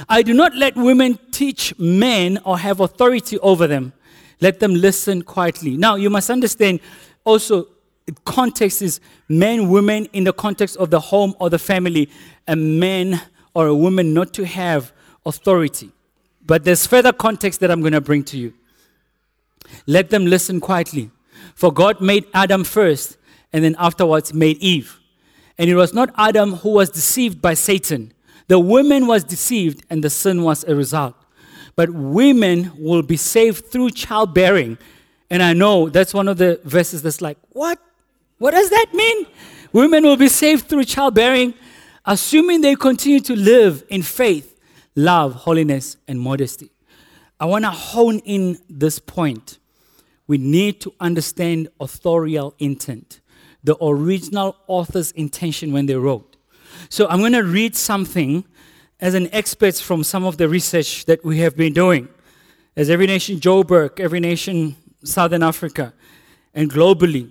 [0.08, 3.92] I do not let women teach men or have authority over them.
[4.40, 5.76] Let them listen quietly.
[5.76, 6.80] Now, you must understand
[7.24, 7.68] also
[8.24, 12.10] context is men, women in the context of the home or the family,
[12.46, 13.20] a man
[13.54, 14.92] or a woman not to have
[15.24, 15.90] authority.
[16.44, 18.52] But there's further context that I'm going to bring to you.
[19.86, 21.10] Let them listen quietly.
[21.54, 23.16] For God made Adam first,
[23.52, 25.00] and then afterwards made Eve.
[25.56, 28.12] And it was not Adam who was deceived by Satan.
[28.48, 31.14] The woman was deceived, and the sin was a result.
[31.76, 34.78] But women will be saved through childbearing.
[35.30, 37.78] And I know that's one of the verses that's like, what?
[38.44, 39.26] What does that mean?
[39.72, 41.54] Women will be saved through childbearing,
[42.04, 44.60] assuming they continue to live in faith,
[44.94, 46.70] love, holiness, and modesty.
[47.40, 49.58] I want to hone in this point.
[50.26, 53.20] We need to understand authorial intent,
[53.62, 56.36] the original author's intention when they wrote.
[56.90, 58.44] So I'm going to read something
[59.00, 62.10] as an expert from some of the research that we have been doing.
[62.76, 65.94] As Every Nation Joburg, Every Nation Southern Africa,
[66.52, 67.30] and globally,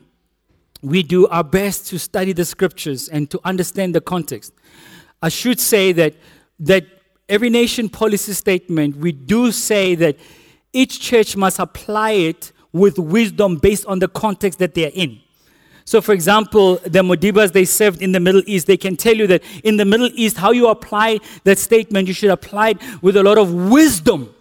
[0.83, 4.53] we do our best to study the scriptures and to understand the context.
[5.21, 6.15] I should say that,
[6.59, 6.85] that
[7.29, 10.17] every nation policy statement, we do say that
[10.73, 15.21] each church must apply it with wisdom based on the context that they are in.
[15.85, 19.27] So, for example, the Modibas they served in the Middle East, they can tell you
[19.27, 23.15] that in the Middle East, how you apply that statement, you should apply it with
[23.15, 24.33] a lot of wisdom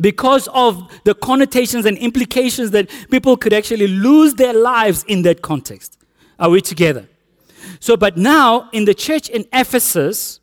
[0.00, 5.42] because of the connotations and implications that people could actually lose their lives in that
[5.42, 5.98] context.
[6.38, 7.08] Are we together?
[7.80, 10.40] So, but now in the church in Ephesus,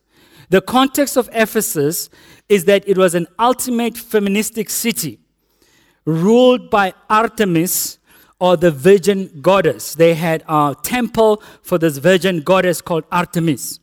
[0.50, 2.10] the context of Ephesus
[2.50, 5.20] is that it was an ultimate feministic city
[6.06, 7.98] ruled by Artemis
[8.39, 9.96] or the virgin goddess.
[9.96, 13.80] They had a temple for this virgin goddess called Artemis.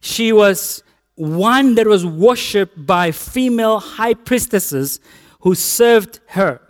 [0.00, 0.82] She was
[1.14, 5.00] one that was worshipped by female high priestesses
[5.40, 6.60] who served her.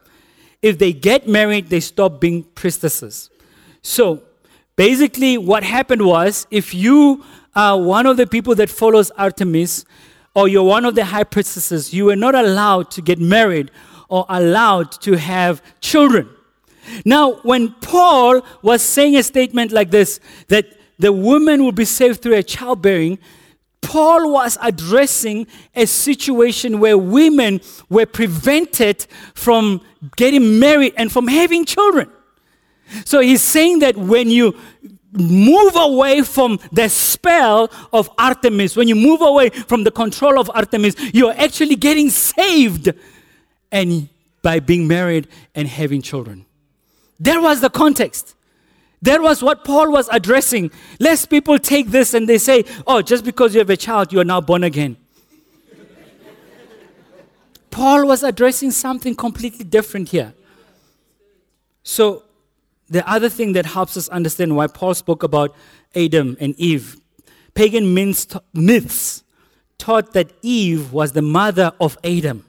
[0.61, 3.31] If they get married, they stop being priestesses.
[3.83, 4.23] So
[4.77, 7.25] basically, what happened was if you
[7.55, 9.85] are one of the people that follows Artemis,
[10.35, 13.71] or you're one of the high priestesses, you were not allowed to get married
[14.09, 16.29] or allowed to have children.
[17.05, 20.67] Now, when Paul was saying a statement like this, that
[20.99, 23.19] the woman will be saved through a childbearing,
[23.83, 29.83] Paul was addressing a situation where women were prevented from
[30.17, 32.11] getting married and from having children.
[33.05, 34.57] So he's saying that when you
[35.13, 40.51] move away from the spell of Artemis, when you move away from the control of
[40.55, 42.93] Artemis, you're actually getting saved
[43.71, 44.09] and
[44.43, 46.45] by being married and having children.
[47.21, 48.35] That was the context.
[49.03, 50.71] That was what Paul was addressing.
[51.01, 54.21] Lest people take this and they say, oh, just because you have a child, you
[54.21, 54.97] are now born again.
[57.71, 60.33] Paul was addressing something completely different here.
[61.83, 62.23] So,
[62.89, 65.57] the other thing that helps us understand why Paul spoke about
[65.97, 67.01] Adam and Eve
[67.55, 69.25] pagan myths
[69.79, 72.45] taught that Eve was the mother of Adam.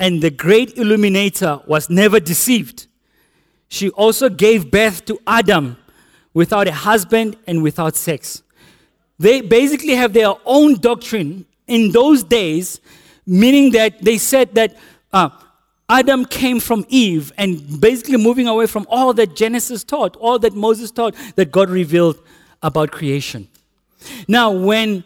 [0.00, 2.87] And the great illuminator was never deceived
[3.68, 5.76] she also gave birth to Adam
[6.34, 8.42] without a husband and without sex.
[9.18, 12.80] They basically have their own doctrine in those days,
[13.26, 14.76] meaning that they said that
[15.12, 15.30] uh,
[15.88, 20.54] Adam came from Eve, and basically moving away from all that Genesis taught, all that
[20.54, 22.18] Moses taught, that God revealed
[22.62, 23.48] about creation.
[24.26, 25.04] Now, when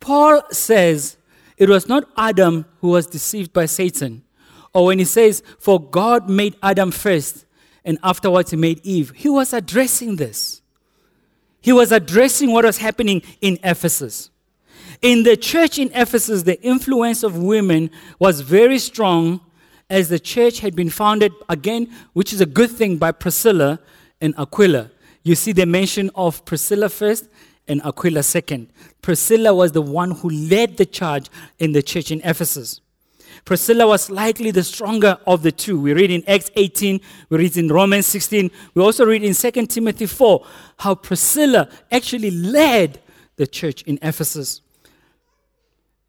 [0.00, 1.16] Paul says
[1.56, 4.22] it was not Adam who was deceived by Satan,
[4.74, 7.46] or when he says, For God made Adam first,
[7.84, 9.12] and afterwards he made Eve.
[9.14, 10.62] He was addressing this.
[11.60, 14.30] He was addressing what was happening in Ephesus.
[15.02, 19.40] In the church in Ephesus, the influence of women was very strong
[19.90, 23.78] as the church had been founded again, which is a good thing, by Priscilla
[24.20, 24.90] and Aquila.
[25.22, 27.28] You see the mention of Priscilla first
[27.66, 28.70] and Aquila second.
[29.02, 32.80] Priscilla was the one who led the charge in the church in Ephesus.
[33.48, 35.80] Priscilla was likely the stronger of the two.
[35.80, 39.66] We read in Acts 18, we read in Romans 16, we also read in 2
[39.68, 40.46] Timothy 4
[40.80, 43.00] how Priscilla actually led
[43.36, 44.60] the church in Ephesus.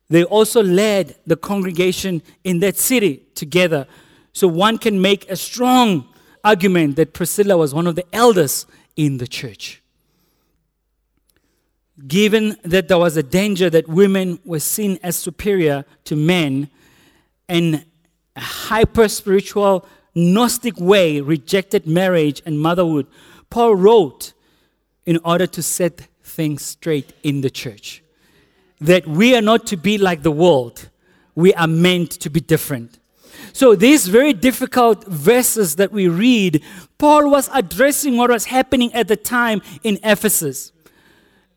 [0.09, 3.87] They also led the congregation in that city together.
[4.33, 6.09] So one can make a strong
[6.43, 8.65] argument that Priscilla was one of the elders
[8.97, 9.81] in the church.
[12.05, 16.69] Given that there was a danger that women were seen as superior to men,
[17.49, 17.85] and
[18.35, 19.85] a hyper spiritual,
[20.15, 23.07] Gnostic way rejected marriage and motherhood,
[23.49, 24.33] Paul wrote
[25.05, 28.03] in order to set things straight in the church.
[28.79, 30.89] That we are not to be like the world,
[31.35, 32.99] we are meant to be different.
[33.53, 36.63] So, these very difficult verses that we read,
[36.97, 40.71] Paul was addressing what was happening at the time in Ephesus.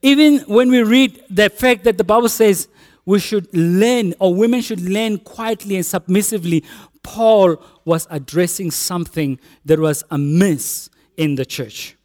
[0.01, 2.69] Even when we read the fact that the Bible says
[3.05, 6.65] we should learn, or women should learn quietly and submissively.
[7.03, 11.97] Paul was addressing something that was amiss in the church.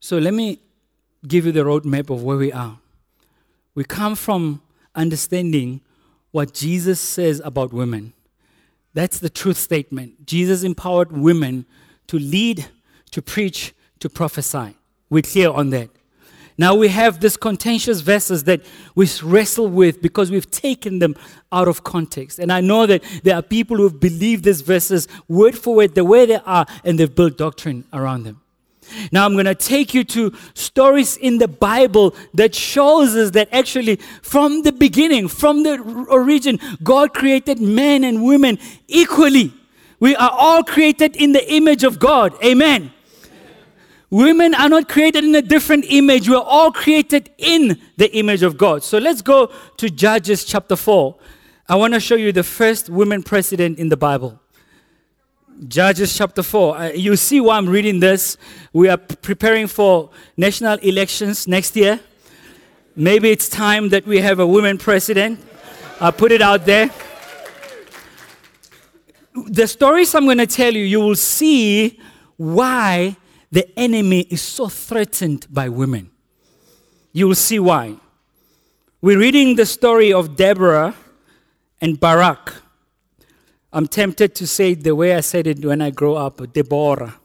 [0.00, 0.60] So let me
[1.26, 2.78] give you the roadmap of where we are.
[3.74, 4.62] We come from
[4.94, 5.80] understanding
[6.30, 8.12] what Jesus says about women.
[8.94, 10.26] That's the truth statement.
[10.26, 11.66] Jesus empowered women
[12.08, 12.66] to lead,
[13.10, 14.76] to preach, to prophesy.
[15.08, 15.90] We're clear on that.
[16.58, 18.60] Now we have these contentious verses that
[18.94, 21.16] we wrestle with because we've taken them
[21.50, 22.38] out of context.
[22.38, 26.04] And I know that there are people who've believed these verses word for word the
[26.04, 28.40] way they are, and they've built doctrine around them.
[29.10, 33.48] Now I'm going to take you to stories in the Bible that shows us that
[33.52, 35.78] actually from the beginning, from the
[36.10, 39.52] origin, God created men and women equally.
[40.00, 42.34] We are all created in the image of God.
[42.44, 42.92] Amen.
[44.12, 46.28] Women are not created in a different image.
[46.28, 48.82] We're all created in the image of God.
[48.84, 51.16] So let's go to Judges chapter 4.
[51.66, 54.38] I want to show you the first women president in the Bible.
[55.66, 56.76] Judges chapter 4.
[56.76, 58.36] Uh, you see why I'm reading this.
[58.74, 61.98] We are preparing for national elections next year.
[62.94, 65.40] Maybe it's time that we have a women president.
[66.02, 66.90] I'll put it out there.
[69.46, 71.98] the stories I'm going to tell you, you will see
[72.36, 73.16] why
[73.52, 76.10] the enemy is so threatened by women.
[77.12, 77.96] You will see why.
[79.02, 80.94] We're reading the story of Deborah
[81.78, 82.54] and Barak.
[83.70, 87.16] I'm tempted to say it the way I said it when I grow up Deborah.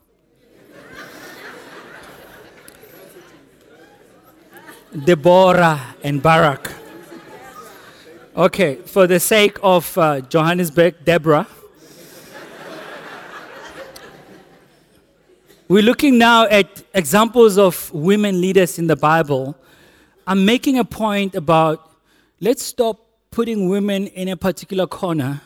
[5.06, 6.72] Deborah and Barak.
[8.36, 11.48] Okay, for the sake of uh, Johannesburg, Deborah.
[15.70, 19.54] We're looking now at examples of women leaders in the Bible.
[20.26, 21.92] I'm making a point about
[22.40, 25.42] let's stop putting women in a particular corner.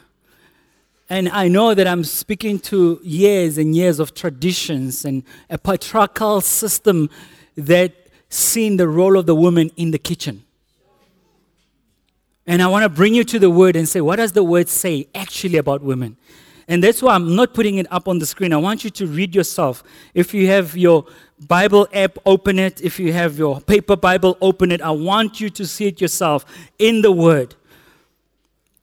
[1.09, 6.41] And I know that I'm speaking to years and years of traditions and a patriarchal
[6.41, 7.09] system
[7.57, 7.91] that
[8.29, 10.43] seen the role of the woman in the kitchen.
[12.45, 14.69] And I want to bring you to the word and say, what does the word
[14.69, 16.15] say actually about women?
[16.71, 18.53] And that's why I'm not putting it up on the screen.
[18.53, 19.83] I want you to read yourself.
[20.13, 21.05] If you have your
[21.45, 22.79] Bible app, open it.
[22.79, 24.81] If you have your paper Bible, open it.
[24.81, 26.45] I want you to see it yourself
[26.79, 27.55] in the Word.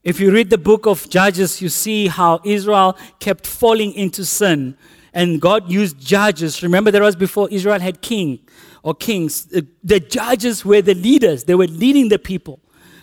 [0.05, 4.76] If you read the book of Judges, you see how Israel kept falling into sin.
[5.14, 6.62] And God used judges.
[6.62, 8.41] Remember, there was before Israel had king
[8.82, 9.47] or kings.
[9.82, 12.61] The judges were the leaders, they were leading the people.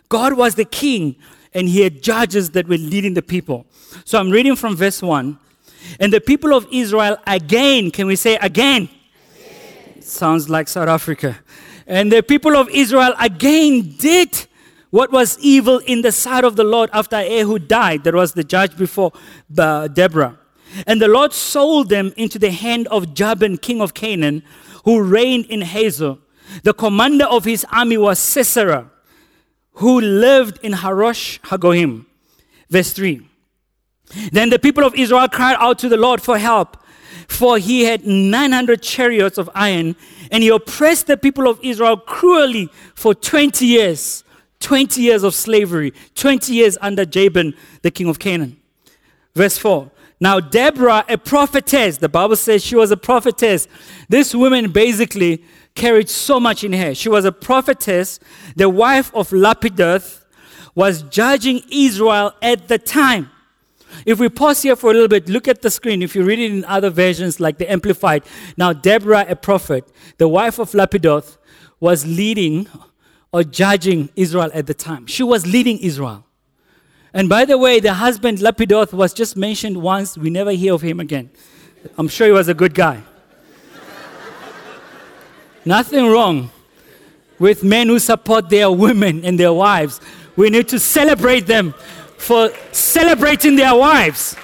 [0.09, 1.15] God was the king,
[1.55, 3.65] and he had judges that were leading the people.
[4.03, 5.39] So I'm reading from verse 1.
[5.99, 8.89] And the people of Israel again, can we say again?
[9.39, 10.01] again.
[10.01, 11.39] Sounds like South Africa.
[11.87, 14.47] And the people of Israel again did
[14.89, 18.03] what was evil in the sight of the Lord after Ehud died.
[18.03, 19.13] That was the judge before
[19.57, 20.37] uh, Deborah.
[20.85, 24.43] And the Lord sold them into the hand of Jabin, king of Canaan,
[24.83, 26.17] who reigned in Hazor.
[26.63, 28.91] The commander of his army was Sisera
[29.75, 32.05] who lived in Harosh Hagoyim.
[32.69, 33.27] Verse 3.
[34.31, 36.77] Then the people of Israel cried out to the Lord for help,
[37.27, 39.95] for he had 900 chariots of iron,
[40.31, 44.23] and he oppressed the people of Israel cruelly for 20 years.
[44.61, 47.53] 20 years of slavery, 20 years under Jabin,
[47.83, 48.57] the king of Canaan.
[49.35, 49.91] Verse 4.
[50.19, 53.67] Now, Deborah, a prophetess, the Bible says she was a prophetess.
[54.07, 55.43] This woman basically
[55.75, 56.95] carried so much in her.
[56.95, 58.19] She was a prophetess,
[58.55, 60.23] the wife of Lapidoth,
[60.73, 63.29] was judging Israel at the time.
[64.05, 66.01] If we pause here for a little bit, look at the screen.
[66.01, 68.23] If you read it in other versions like the Amplified,
[68.57, 71.37] now Deborah, a prophet, the wife of Lapidoth,
[71.79, 72.67] was leading
[73.31, 75.07] or judging Israel at the time.
[75.07, 76.25] She was leading Israel.
[77.13, 80.17] And by the way, the husband Lapidoth was just mentioned once.
[80.17, 81.29] We never hear of him again.
[81.97, 83.03] I'm sure he was a good guy.
[85.65, 86.51] Nothing wrong
[87.39, 89.99] with men who support their women and their wives.
[90.35, 91.73] We need to celebrate them
[92.17, 94.35] for celebrating their wives.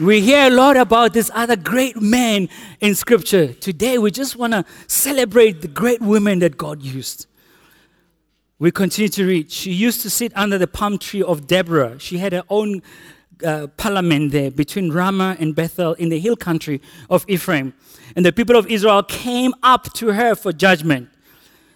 [0.00, 2.48] We hear a lot about this other great man
[2.80, 3.52] in Scripture.
[3.52, 7.26] Today, we just want to celebrate the great women that God used.
[8.58, 9.52] We continue to read.
[9.52, 11.98] She used to sit under the palm tree of Deborah.
[12.00, 12.82] She had her own
[13.44, 16.80] uh, parliament there between Ramah and Bethel in the hill country
[17.10, 17.74] of Ephraim.
[18.16, 21.08] And the people of Israel came up to her for judgment.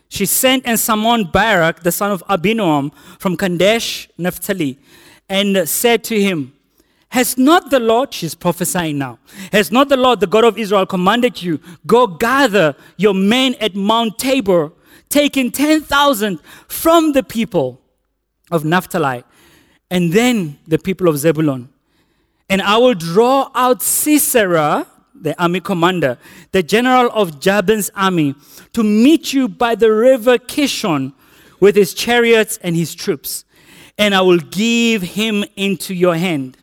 [0.09, 4.78] She sent and summoned Barak, the son of Abinoam, from Kadesh, Naphtali,
[5.28, 6.54] and said to him,
[7.11, 9.18] Has not the Lord, she's prophesying now,
[9.52, 13.74] has not the Lord, the God of Israel, commanded you, go gather your men at
[13.74, 14.72] Mount Tabor,
[15.11, 17.80] taking 10,000 from the people
[18.50, 19.24] of Naphtali,
[19.91, 21.68] and then the people of Zebulun.
[22.49, 26.18] And I will draw out Sisera, the army commander,
[26.53, 28.34] the general of Jabin's army,
[28.72, 31.12] to meet you by the river Kishon
[31.61, 33.45] with his chariots and his troops,
[33.97, 36.57] and I will give him into your hand.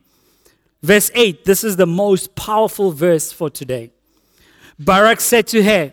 [0.81, 3.91] Verse 8, this is the most powerful verse for today.
[4.79, 5.91] Barak said to her,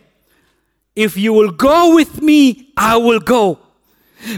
[0.95, 3.59] If you will go with me, I will go.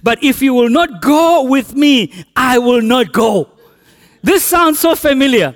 [0.04, 3.50] But if you will not go with me, I will not go.
[4.24, 5.56] This sounds so familiar.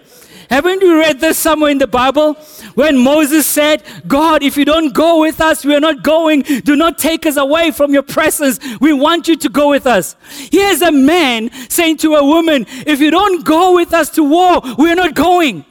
[0.49, 2.33] Haven't you read this somewhere in the Bible?
[2.73, 6.41] When Moses said, God, if you don't go with us, we are not going.
[6.41, 8.59] Do not take us away from your presence.
[8.81, 10.15] We want you to go with us.
[10.51, 14.61] Here's a man saying to a woman, if you don't go with us to war,
[14.77, 15.65] we are not going.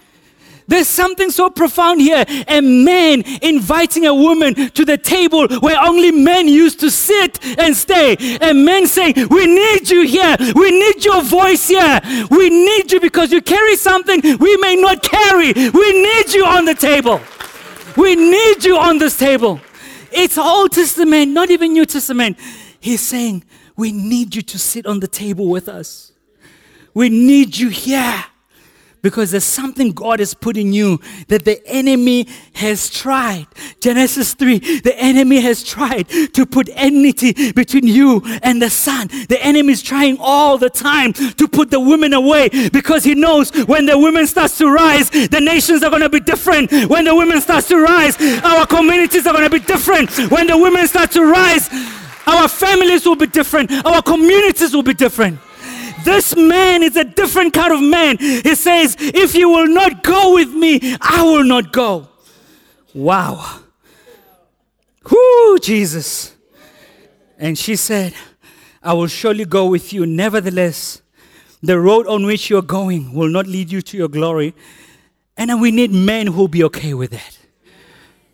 [0.68, 2.26] There's something so profound here.
[2.46, 7.74] A man inviting a woman to the table where only men used to sit and
[7.74, 8.16] stay.
[8.42, 10.36] A man saying, We need you here.
[10.54, 12.00] We need your voice here.
[12.30, 15.54] We need you because you carry something we may not carry.
[15.54, 17.20] We need you on the table.
[17.96, 19.62] We need you on this table.
[20.12, 22.38] It's Old Testament, not even New Testament.
[22.78, 23.44] He's saying,
[23.74, 26.12] We need you to sit on the table with us.
[26.92, 28.24] We need you here
[29.02, 33.46] because there's something God has put in you that the enemy has tried.
[33.80, 39.08] Genesis 3 the enemy has tried to put enmity between you and the son.
[39.28, 43.50] The enemy is trying all the time to put the women away because he knows
[43.66, 46.70] when the women starts to rise, the nations are going to be different.
[46.88, 50.10] When the women starts to rise, our communities are going to be different.
[50.30, 51.68] When the women start to rise,
[52.26, 53.70] our families will be different.
[53.84, 55.38] Our communities will be different.
[56.04, 58.18] This man is a different kind of man.
[58.18, 62.08] He says, If you will not go with me, I will not go.
[62.94, 63.60] Wow.
[65.10, 66.34] Whoo, Jesus.
[67.38, 68.14] And she said,
[68.82, 70.06] I will surely go with you.
[70.06, 71.02] Nevertheless,
[71.62, 74.54] the road on which you're going will not lead you to your glory.
[75.36, 77.38] And we need men who will be okay with that.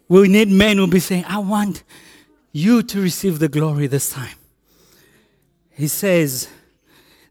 [0.09, 1.83] We need men who will be saying, I want
[2.53, 4.37] you to receive the glory this time.
[5.71, 6.49] He says,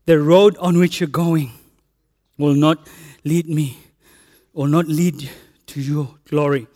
[0.06, 1.52] the road on which you're going
[2.38, 2.88] will not
[3.24, 3.78] lead me,
[4.54, 5.30] will not lead
[5.68, 6.68] to your glory.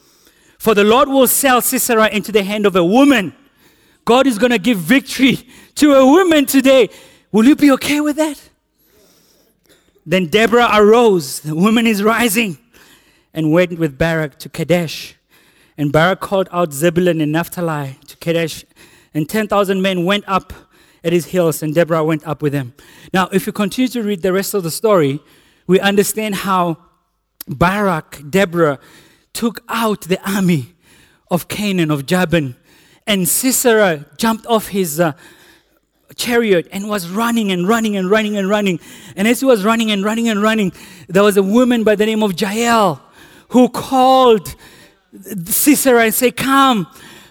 [0.58, 3.34] For the Lord will sell Sisera into the hand of a woman.
[4.06, 6.90] God is going to give victory to a woman today.
[7.32, 8.50] Will you be okay with that?
[10.06, 12.58] Then Deborah arose, the woman is rising,
[13.34, 15.16] and went with Barak to Kadesh.
[15.78, 18.64] And Barak called out Zebulun and Naphtali to Kadesh,
[19.14, 20.54] and 10,000 men went up
[21.08, 22.74] at his heels, and Deborah went up with him.
[23.14, 25.22] Now, if you continue to read the rest of the story,
[25.66, 26.78] we understand how
[27.47, 28.78] Barak, Deborah,
[29.34, 30.76] took out the army
[31.32, 32.55] of Canaan, of Jabin,
[33.08, 35.14] and Sisera jumped off his uh,
[36.16, 38.80] chariot and was running and running and running and running.
[39.16, 40.74] And as he was running and running and running,
[41.08, 43.01] there was a woman by the name of Jael
[43.49, 44.55] who called
[45.45, 46.88] Sisera and said, Come,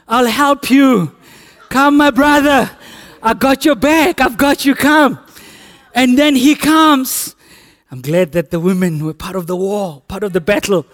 [0.08, 1.14] I'll help you.
[1.68, 2.70] Come, my brother.
[3.26, 4.20] I got your back.
[4.20, 4.76] I've got you.
[4.76, 5.18] Come.
[5.96, 7.34] And then he comes.
[7.90, 10.86] I'm glad that the women were part of the war, part of the battle.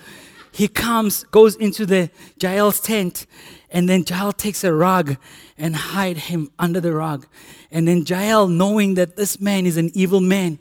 [0.51, 2.09] He comes, goes into the
[2.39, 3.26] Jael's tent,
[3.70, 5.18] and then Jael takes a rug
[5.59, 7.26] and hide him under the rug.
[7.70, 10.59] And then Jael, knowing that this man is an evil man,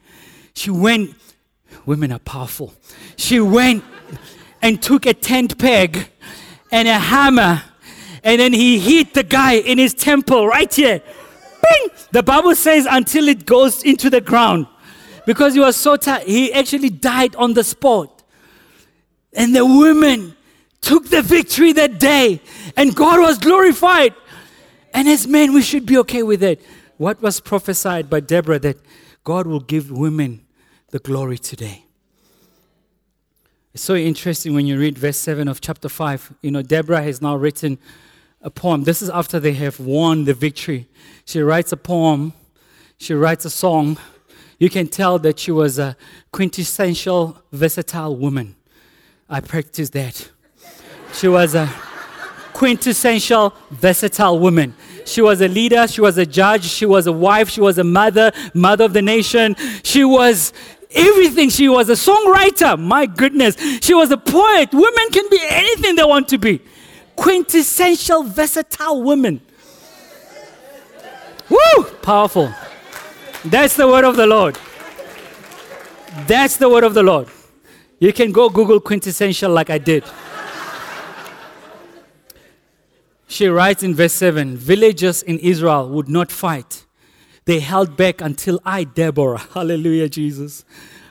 [0.53, 1.15] she went.
[1.86, 2.74] Women are powerful.
[3.15, 3.86] She went
[4.61, 6.09] and took a tent peg
[6.69, 7.63] and a hammer,
[8.26, 11.01] and then he hit the guy in his temple right here
[12.12, 14.68] The Bible says until it goes into the ground.
[15.26, 18.24] Because he was so tired, he actually died on the spot.
[19.34, 20.36] And the women
[20.82, 22.41] took the victory that day,
[22.76, 24.14] and God was glorified.
[24.93, 26.62] And as men, we should be okay with it.
[26.97, 28.78] What was prophesied by Deborah that
[29.24, 30.45] God will give women
[30.89, 31.86] the glory today?
[33.74, 36.34] It's so interesting when you read verse 7 of chapter 5.
[36.41, 37.80] You know, Deborah has now written
[38.42, 38.84] a poem.
[38.84, 40.88] This is after they have won the victory.
[41.26, 42.34] She writes a poem,
[42.98, 43.98] she writes a song.
[44.58, 45.96] You can tell that she was a
[46.32, 48.56] quintessential, versatile woman.
[49.30, 50.30] I practiced that.
[51.14, 51.68] She was a
[52.54, 54.76] quintessential, versatile woman.
[55.06, 57.84] She was a leader, she was a judge, she was a wife, she was a
[57.84, 59.56] mother, mother of the nation.
[59.84, 60.54] She was
[60.92, 61.50] everything.
[61.50, 62.80] She was a songwriter.
[62.80, 63.56] My goodness.
[63.82, 64.70] She was a poet.
[64.72, 66.62] Women can be anything they want to be
[67.22, 69.39] quintessential, versatile woman.
[71.47, 71.84] Woo!
[72.01, 72.51] Powerful.
[73.45, 74.57] That's the word of the Lord.
[76.26, 77.28] That's the word of the Lord.
[77.99, 80.03] You can go Google quintessential like I did.
[83.28, 86.88] she writes in verse 7 Villagers in Israel would not fight.
[87.45, 90.65] They held back until I, Deborah, hallelujah, Jesus,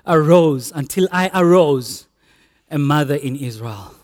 [0.05, 2.09] arose, until I arose,
[2.69, 3.95] a mother in Israel.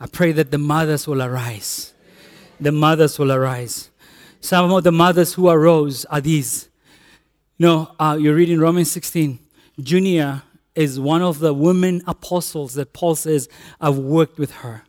[0.00, 1.92] I pray that the mothers will arise.
[2.58, 3.90] The mothers will arise.
[4.40, 6.68] Some of the mothers who arose are these.
[7.58, 9.38] You know, uh, you read in Romans 16,
[9.78, 10.44] Junia
[10.74, 13.48] is one of the women apostles that Paul says,
[13.80, 14.84] I've worked with her.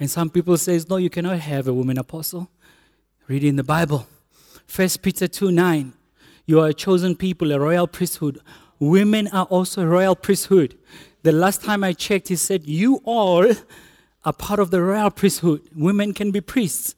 [0.00, 2.48] And some people say, no, you cannot have a woman apostle.
[3.28, 4.06] Read in the Bible.
[4.74, 5.92] 1 Peter 2 9,
[6.46, 8.40] you are a chosen people, a royal priesthood.
[8.78, 10.78] Women are also a royal priesthood.
[11.22, 13.52] The last time I checked, he said, You all
[14.26, 15.62] are part of the royal priesthood.
[15.74, 16.96] Women can be priests.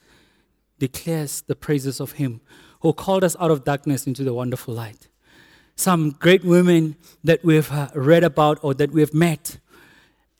[0.79, 2.41] Declares the praises of Him
[2.81, 5.09] who called us out of darkness into the wonderful light.
[5.76, 9.59] Some great women that we've uh, read about or that we've met.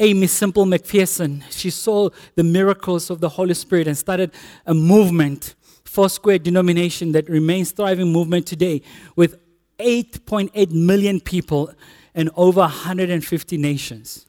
[0.01, 4.30] Aimee Semple McPherson, she saw the miracles of the Holy Spirit and started
[4.64, 8.80] a movement, Foursquare denomination that remains thriving movement today
[9.16, 9.39] with
[9.78, 11.72] 8.8 million people
[12.14, 14.28] in over 150 nations.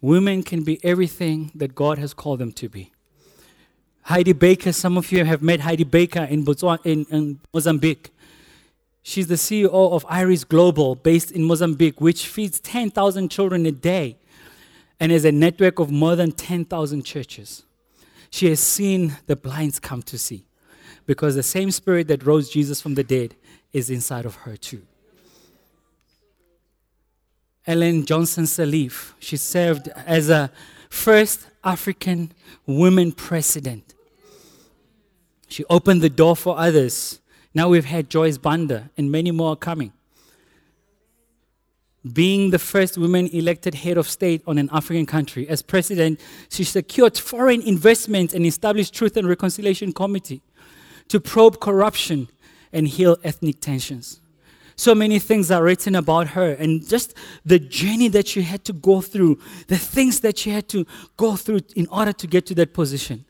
[0.00, 2.92] Women can be everything that God has called them to be.
[4.02, 8.10] Heidi Baker, some of you have met Heidi Baker in, Botswana, in, in Mozambique.
[9.02, 14.16] She's the CEO of Iris Global, based in Mozambique, which feeds 10,000 children a day
[15.00, 17.64] and has a network of more than 10,000 churches.
[18.30, 20.46] She has seen the blinds come to see
[21.06, 23.34] because the same spirit that rose Jesus from the dead
[23.72, 24.82] is inside of her too.
[27.68, 30.50] Ellen Johnson Sirleaf, she served as a
[30.90, 32.32] first African
[32.66, 33.94] woman president.
[35.48, 37.20] She opened the door for others
[37.58, 39.92] now we've had Joyce Banda and many more coming.
[42.12, 46.62] Being the first woman elected head of state on an African country, as president, she
[46.62, 50.42] secured foreign investment and established Truth and Reconciliation Committee
[51.08, 52.28] to probe corruption
[52.72, 54.20] and heal ethnic tensions.
[54.78, 57.12] So many things are written about her, and just
[57.44, 61.34] the journey that she had to go through, the things that she had to go
[61.34, 63.24] through in order to get to that position.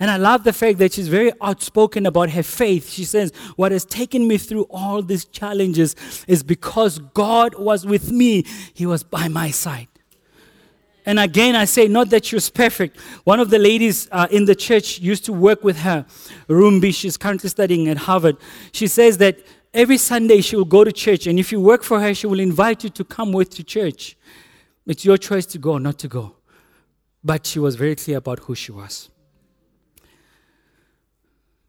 [0.00, 2.88] And I love the fact that she's very outspoken about her faith.
[2.88, 5.94] She says, What has taken me through all these challenges
[6.26, 9.88] is because God was with me, He was by my side.
[11.04, 12.98] And again, I say, not that she was perfect.
[13.24, 16.04] One of the ladies uh, in the church used to work with her,
[16.48, 16.94] Rumbi.
[16.94, 18.36] She's currently studying at Harvard.
[18.72, 19.38] She says that
[19.78, 22.40] every Sunday she will go to church, and if you work for her, she will
[22.40, 24.16] invite you to come with to church.
[24.86, 26.34] It's your choice to go or not to go.
[27.22, 29.08] But she was very clear about who she was.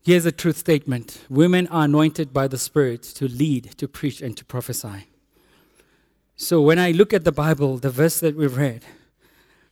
[0.02, 4.36] Here's a truth statement Women are anointed by the Spirit to lead, to preach, and
[4.38, 5.08] to prophesy.
[6.36, 8.86] So when I look at the Bible, the verse that we've read,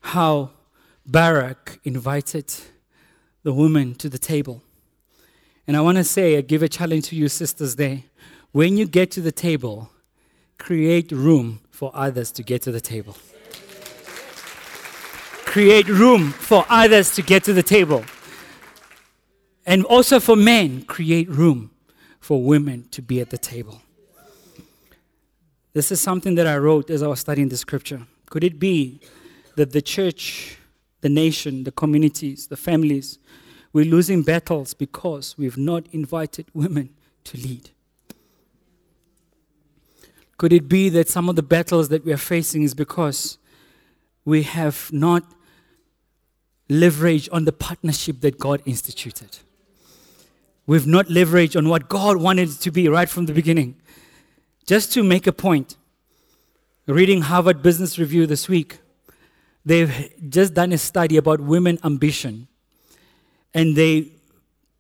[0.01, 0.51] how
[1.05, 2.53] Barak invited
[3.41, 4.61] the woman to the table.
[5.65, 8.03] And I want to say, I give a challenge to you, sisters, there.
[8.57, 9.91] When you get to the table,
[10.57, 13.15] create room for others to get to the table.
[15.45, 18.03] create room for others to get to the table.
[19.67, 21.69] And also for men, create room
[22.19, 23.79] for women to be at the table.
[25.73, 28.07] This is something that I wrote as I was studying the scripture.
[28.31, 29.01] Could it be
[29.55, 30.57] that the church,
[31.01, 33.19] the nation, the communities, the families,
[33.71, 36.95] we're losing battles because we've not invited women
[37.25, 37.69] to lead?
[40.37, 43.37] Could it be that some of the battles that we are facing is because
[44.23, 45.23] we have not
[46.69, 49.39] leveraged on the partnership that God instituted?
[50.67, 53.75] We've not leveraged on what God wanted it to be right from the beginning.
[54.65, 55.77] Just to make a point,
[56.85, 58.79] reading Harvard Business Review this week,
[59.65, 62.47] they've just done a study about women ambition.
[63.53, 64.11] And they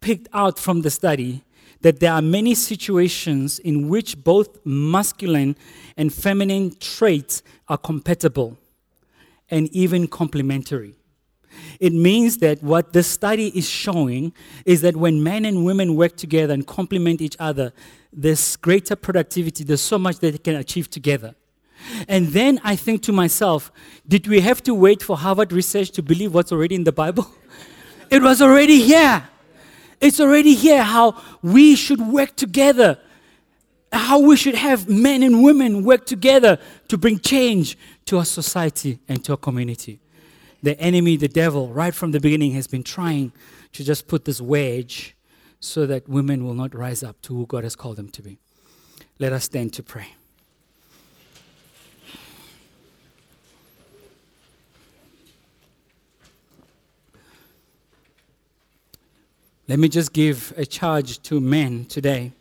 [0.01, 1.41] picked out from the study
[1.81, 5.55] that there are many situations in which both masculine
[5.95, 8.57] and feminine traits are compatible
[9.49, 10.95] and even complementary.
[11.79, 14.33] It means that what the study is showing
[14.65, 17.73] is that when men and women work together and complement each other,
[18.11, 19.63] there's greater productivity.
[19.63, 21.35] There's so much that they can achieve together.
[22.07, 23.71] And then I think to myself,
[24.07, 27.31] did we have to wait for Harvard research to believe what's already in the Bible?
[28.09, 29.27] It was already here.
[29.99, 32.99] It's already here how we should work together,
[33.91, 38.99] how we should have men and women work together to bring change to our society
[39.07, 39.99] and to our community
[40.63, 43.31] the enemy, the devil, right from the beginning has been trying
[43.73, 45.15] to just put this wedge
[45.59, 48.37] so that women will not rise up to who God has called them to be.
[49.19, 50.09] Let us stand to pray.
[59.67, 62.31] Let me just give a charge to men today.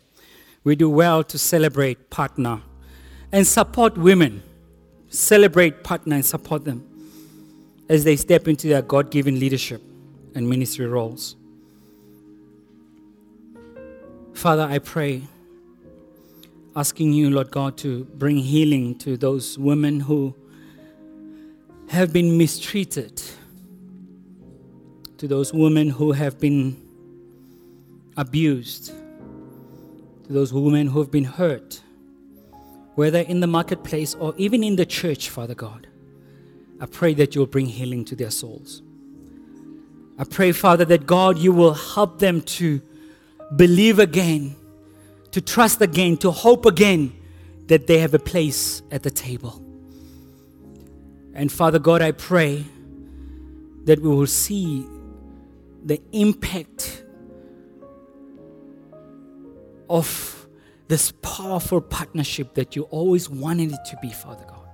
[0.62, 2.62] We do well to celebrate, partner,
[3.32, 4.42] and support women.
[5.08, 6.84] Celebrate, partner, and support them
[7.88, 9.82] as they step into their God given leadership
[10.34, 11.34] and ministry roles.
[14.34, 15.22] Father, I pray,
[16.76, 20.34] asking you, Lord God, to bring healing to those women who
[21.88, 23.20] have been mistreated,
[25.18, 26.85] to those women who have been
[28.16, 31.80] abused, to those women who have been hurt,
[32.94, 35.86] whether in the marketplace or even in the church, Father God.
[36.80, 38.82] I pray that you'll bring healing to their souls.
[40.18, 42.80] I pray, Father, that God, you will help them to
[43.54, 44.56] believe again,
[45.30, 47.12] to trust again, to hope again
[47.66, 49.62] that they have a place at the table.
[51.34, 52.64] And Father God, I pray
[53.84, 54.86] that we will see
[55.84, 57.04] the impact
[59.88, 60.46] of
[60.88, 64.68] this powerful partnership that you always wanted it to be, Father God.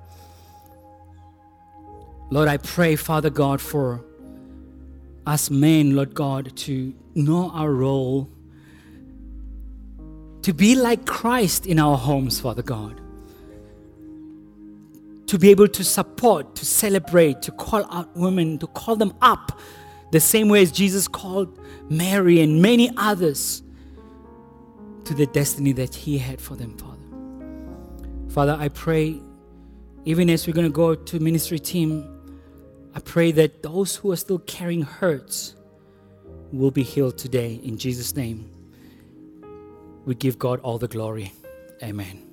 [2.30, 4.04] Lord, I pray, Father God, for
[5.26, 8.30] us men, Lord God, to know our role
[10.42, 13.00] to be like Christ in our homes, Father God.
[15.28, 19.58] To be able to support, to celebrate, to call out women, to call them up,
[20.10, 21.58] the same way as Jesus called
[21.88, 23.62] Mary and many others
[25.04, 26.98] to the destiny that He had for them, Father.
[28.28, 29.20] Father, I pray,
[30.04, 32.08] even as we're going to go to ministry team,
[32.94, 35.54] I pray that those who are still carrying hurts
[36.52, 38.50] will be healed today in Jesus' name.
[40.04, 41.32] We give God all the glory.
[41.82, 42.31] Amen.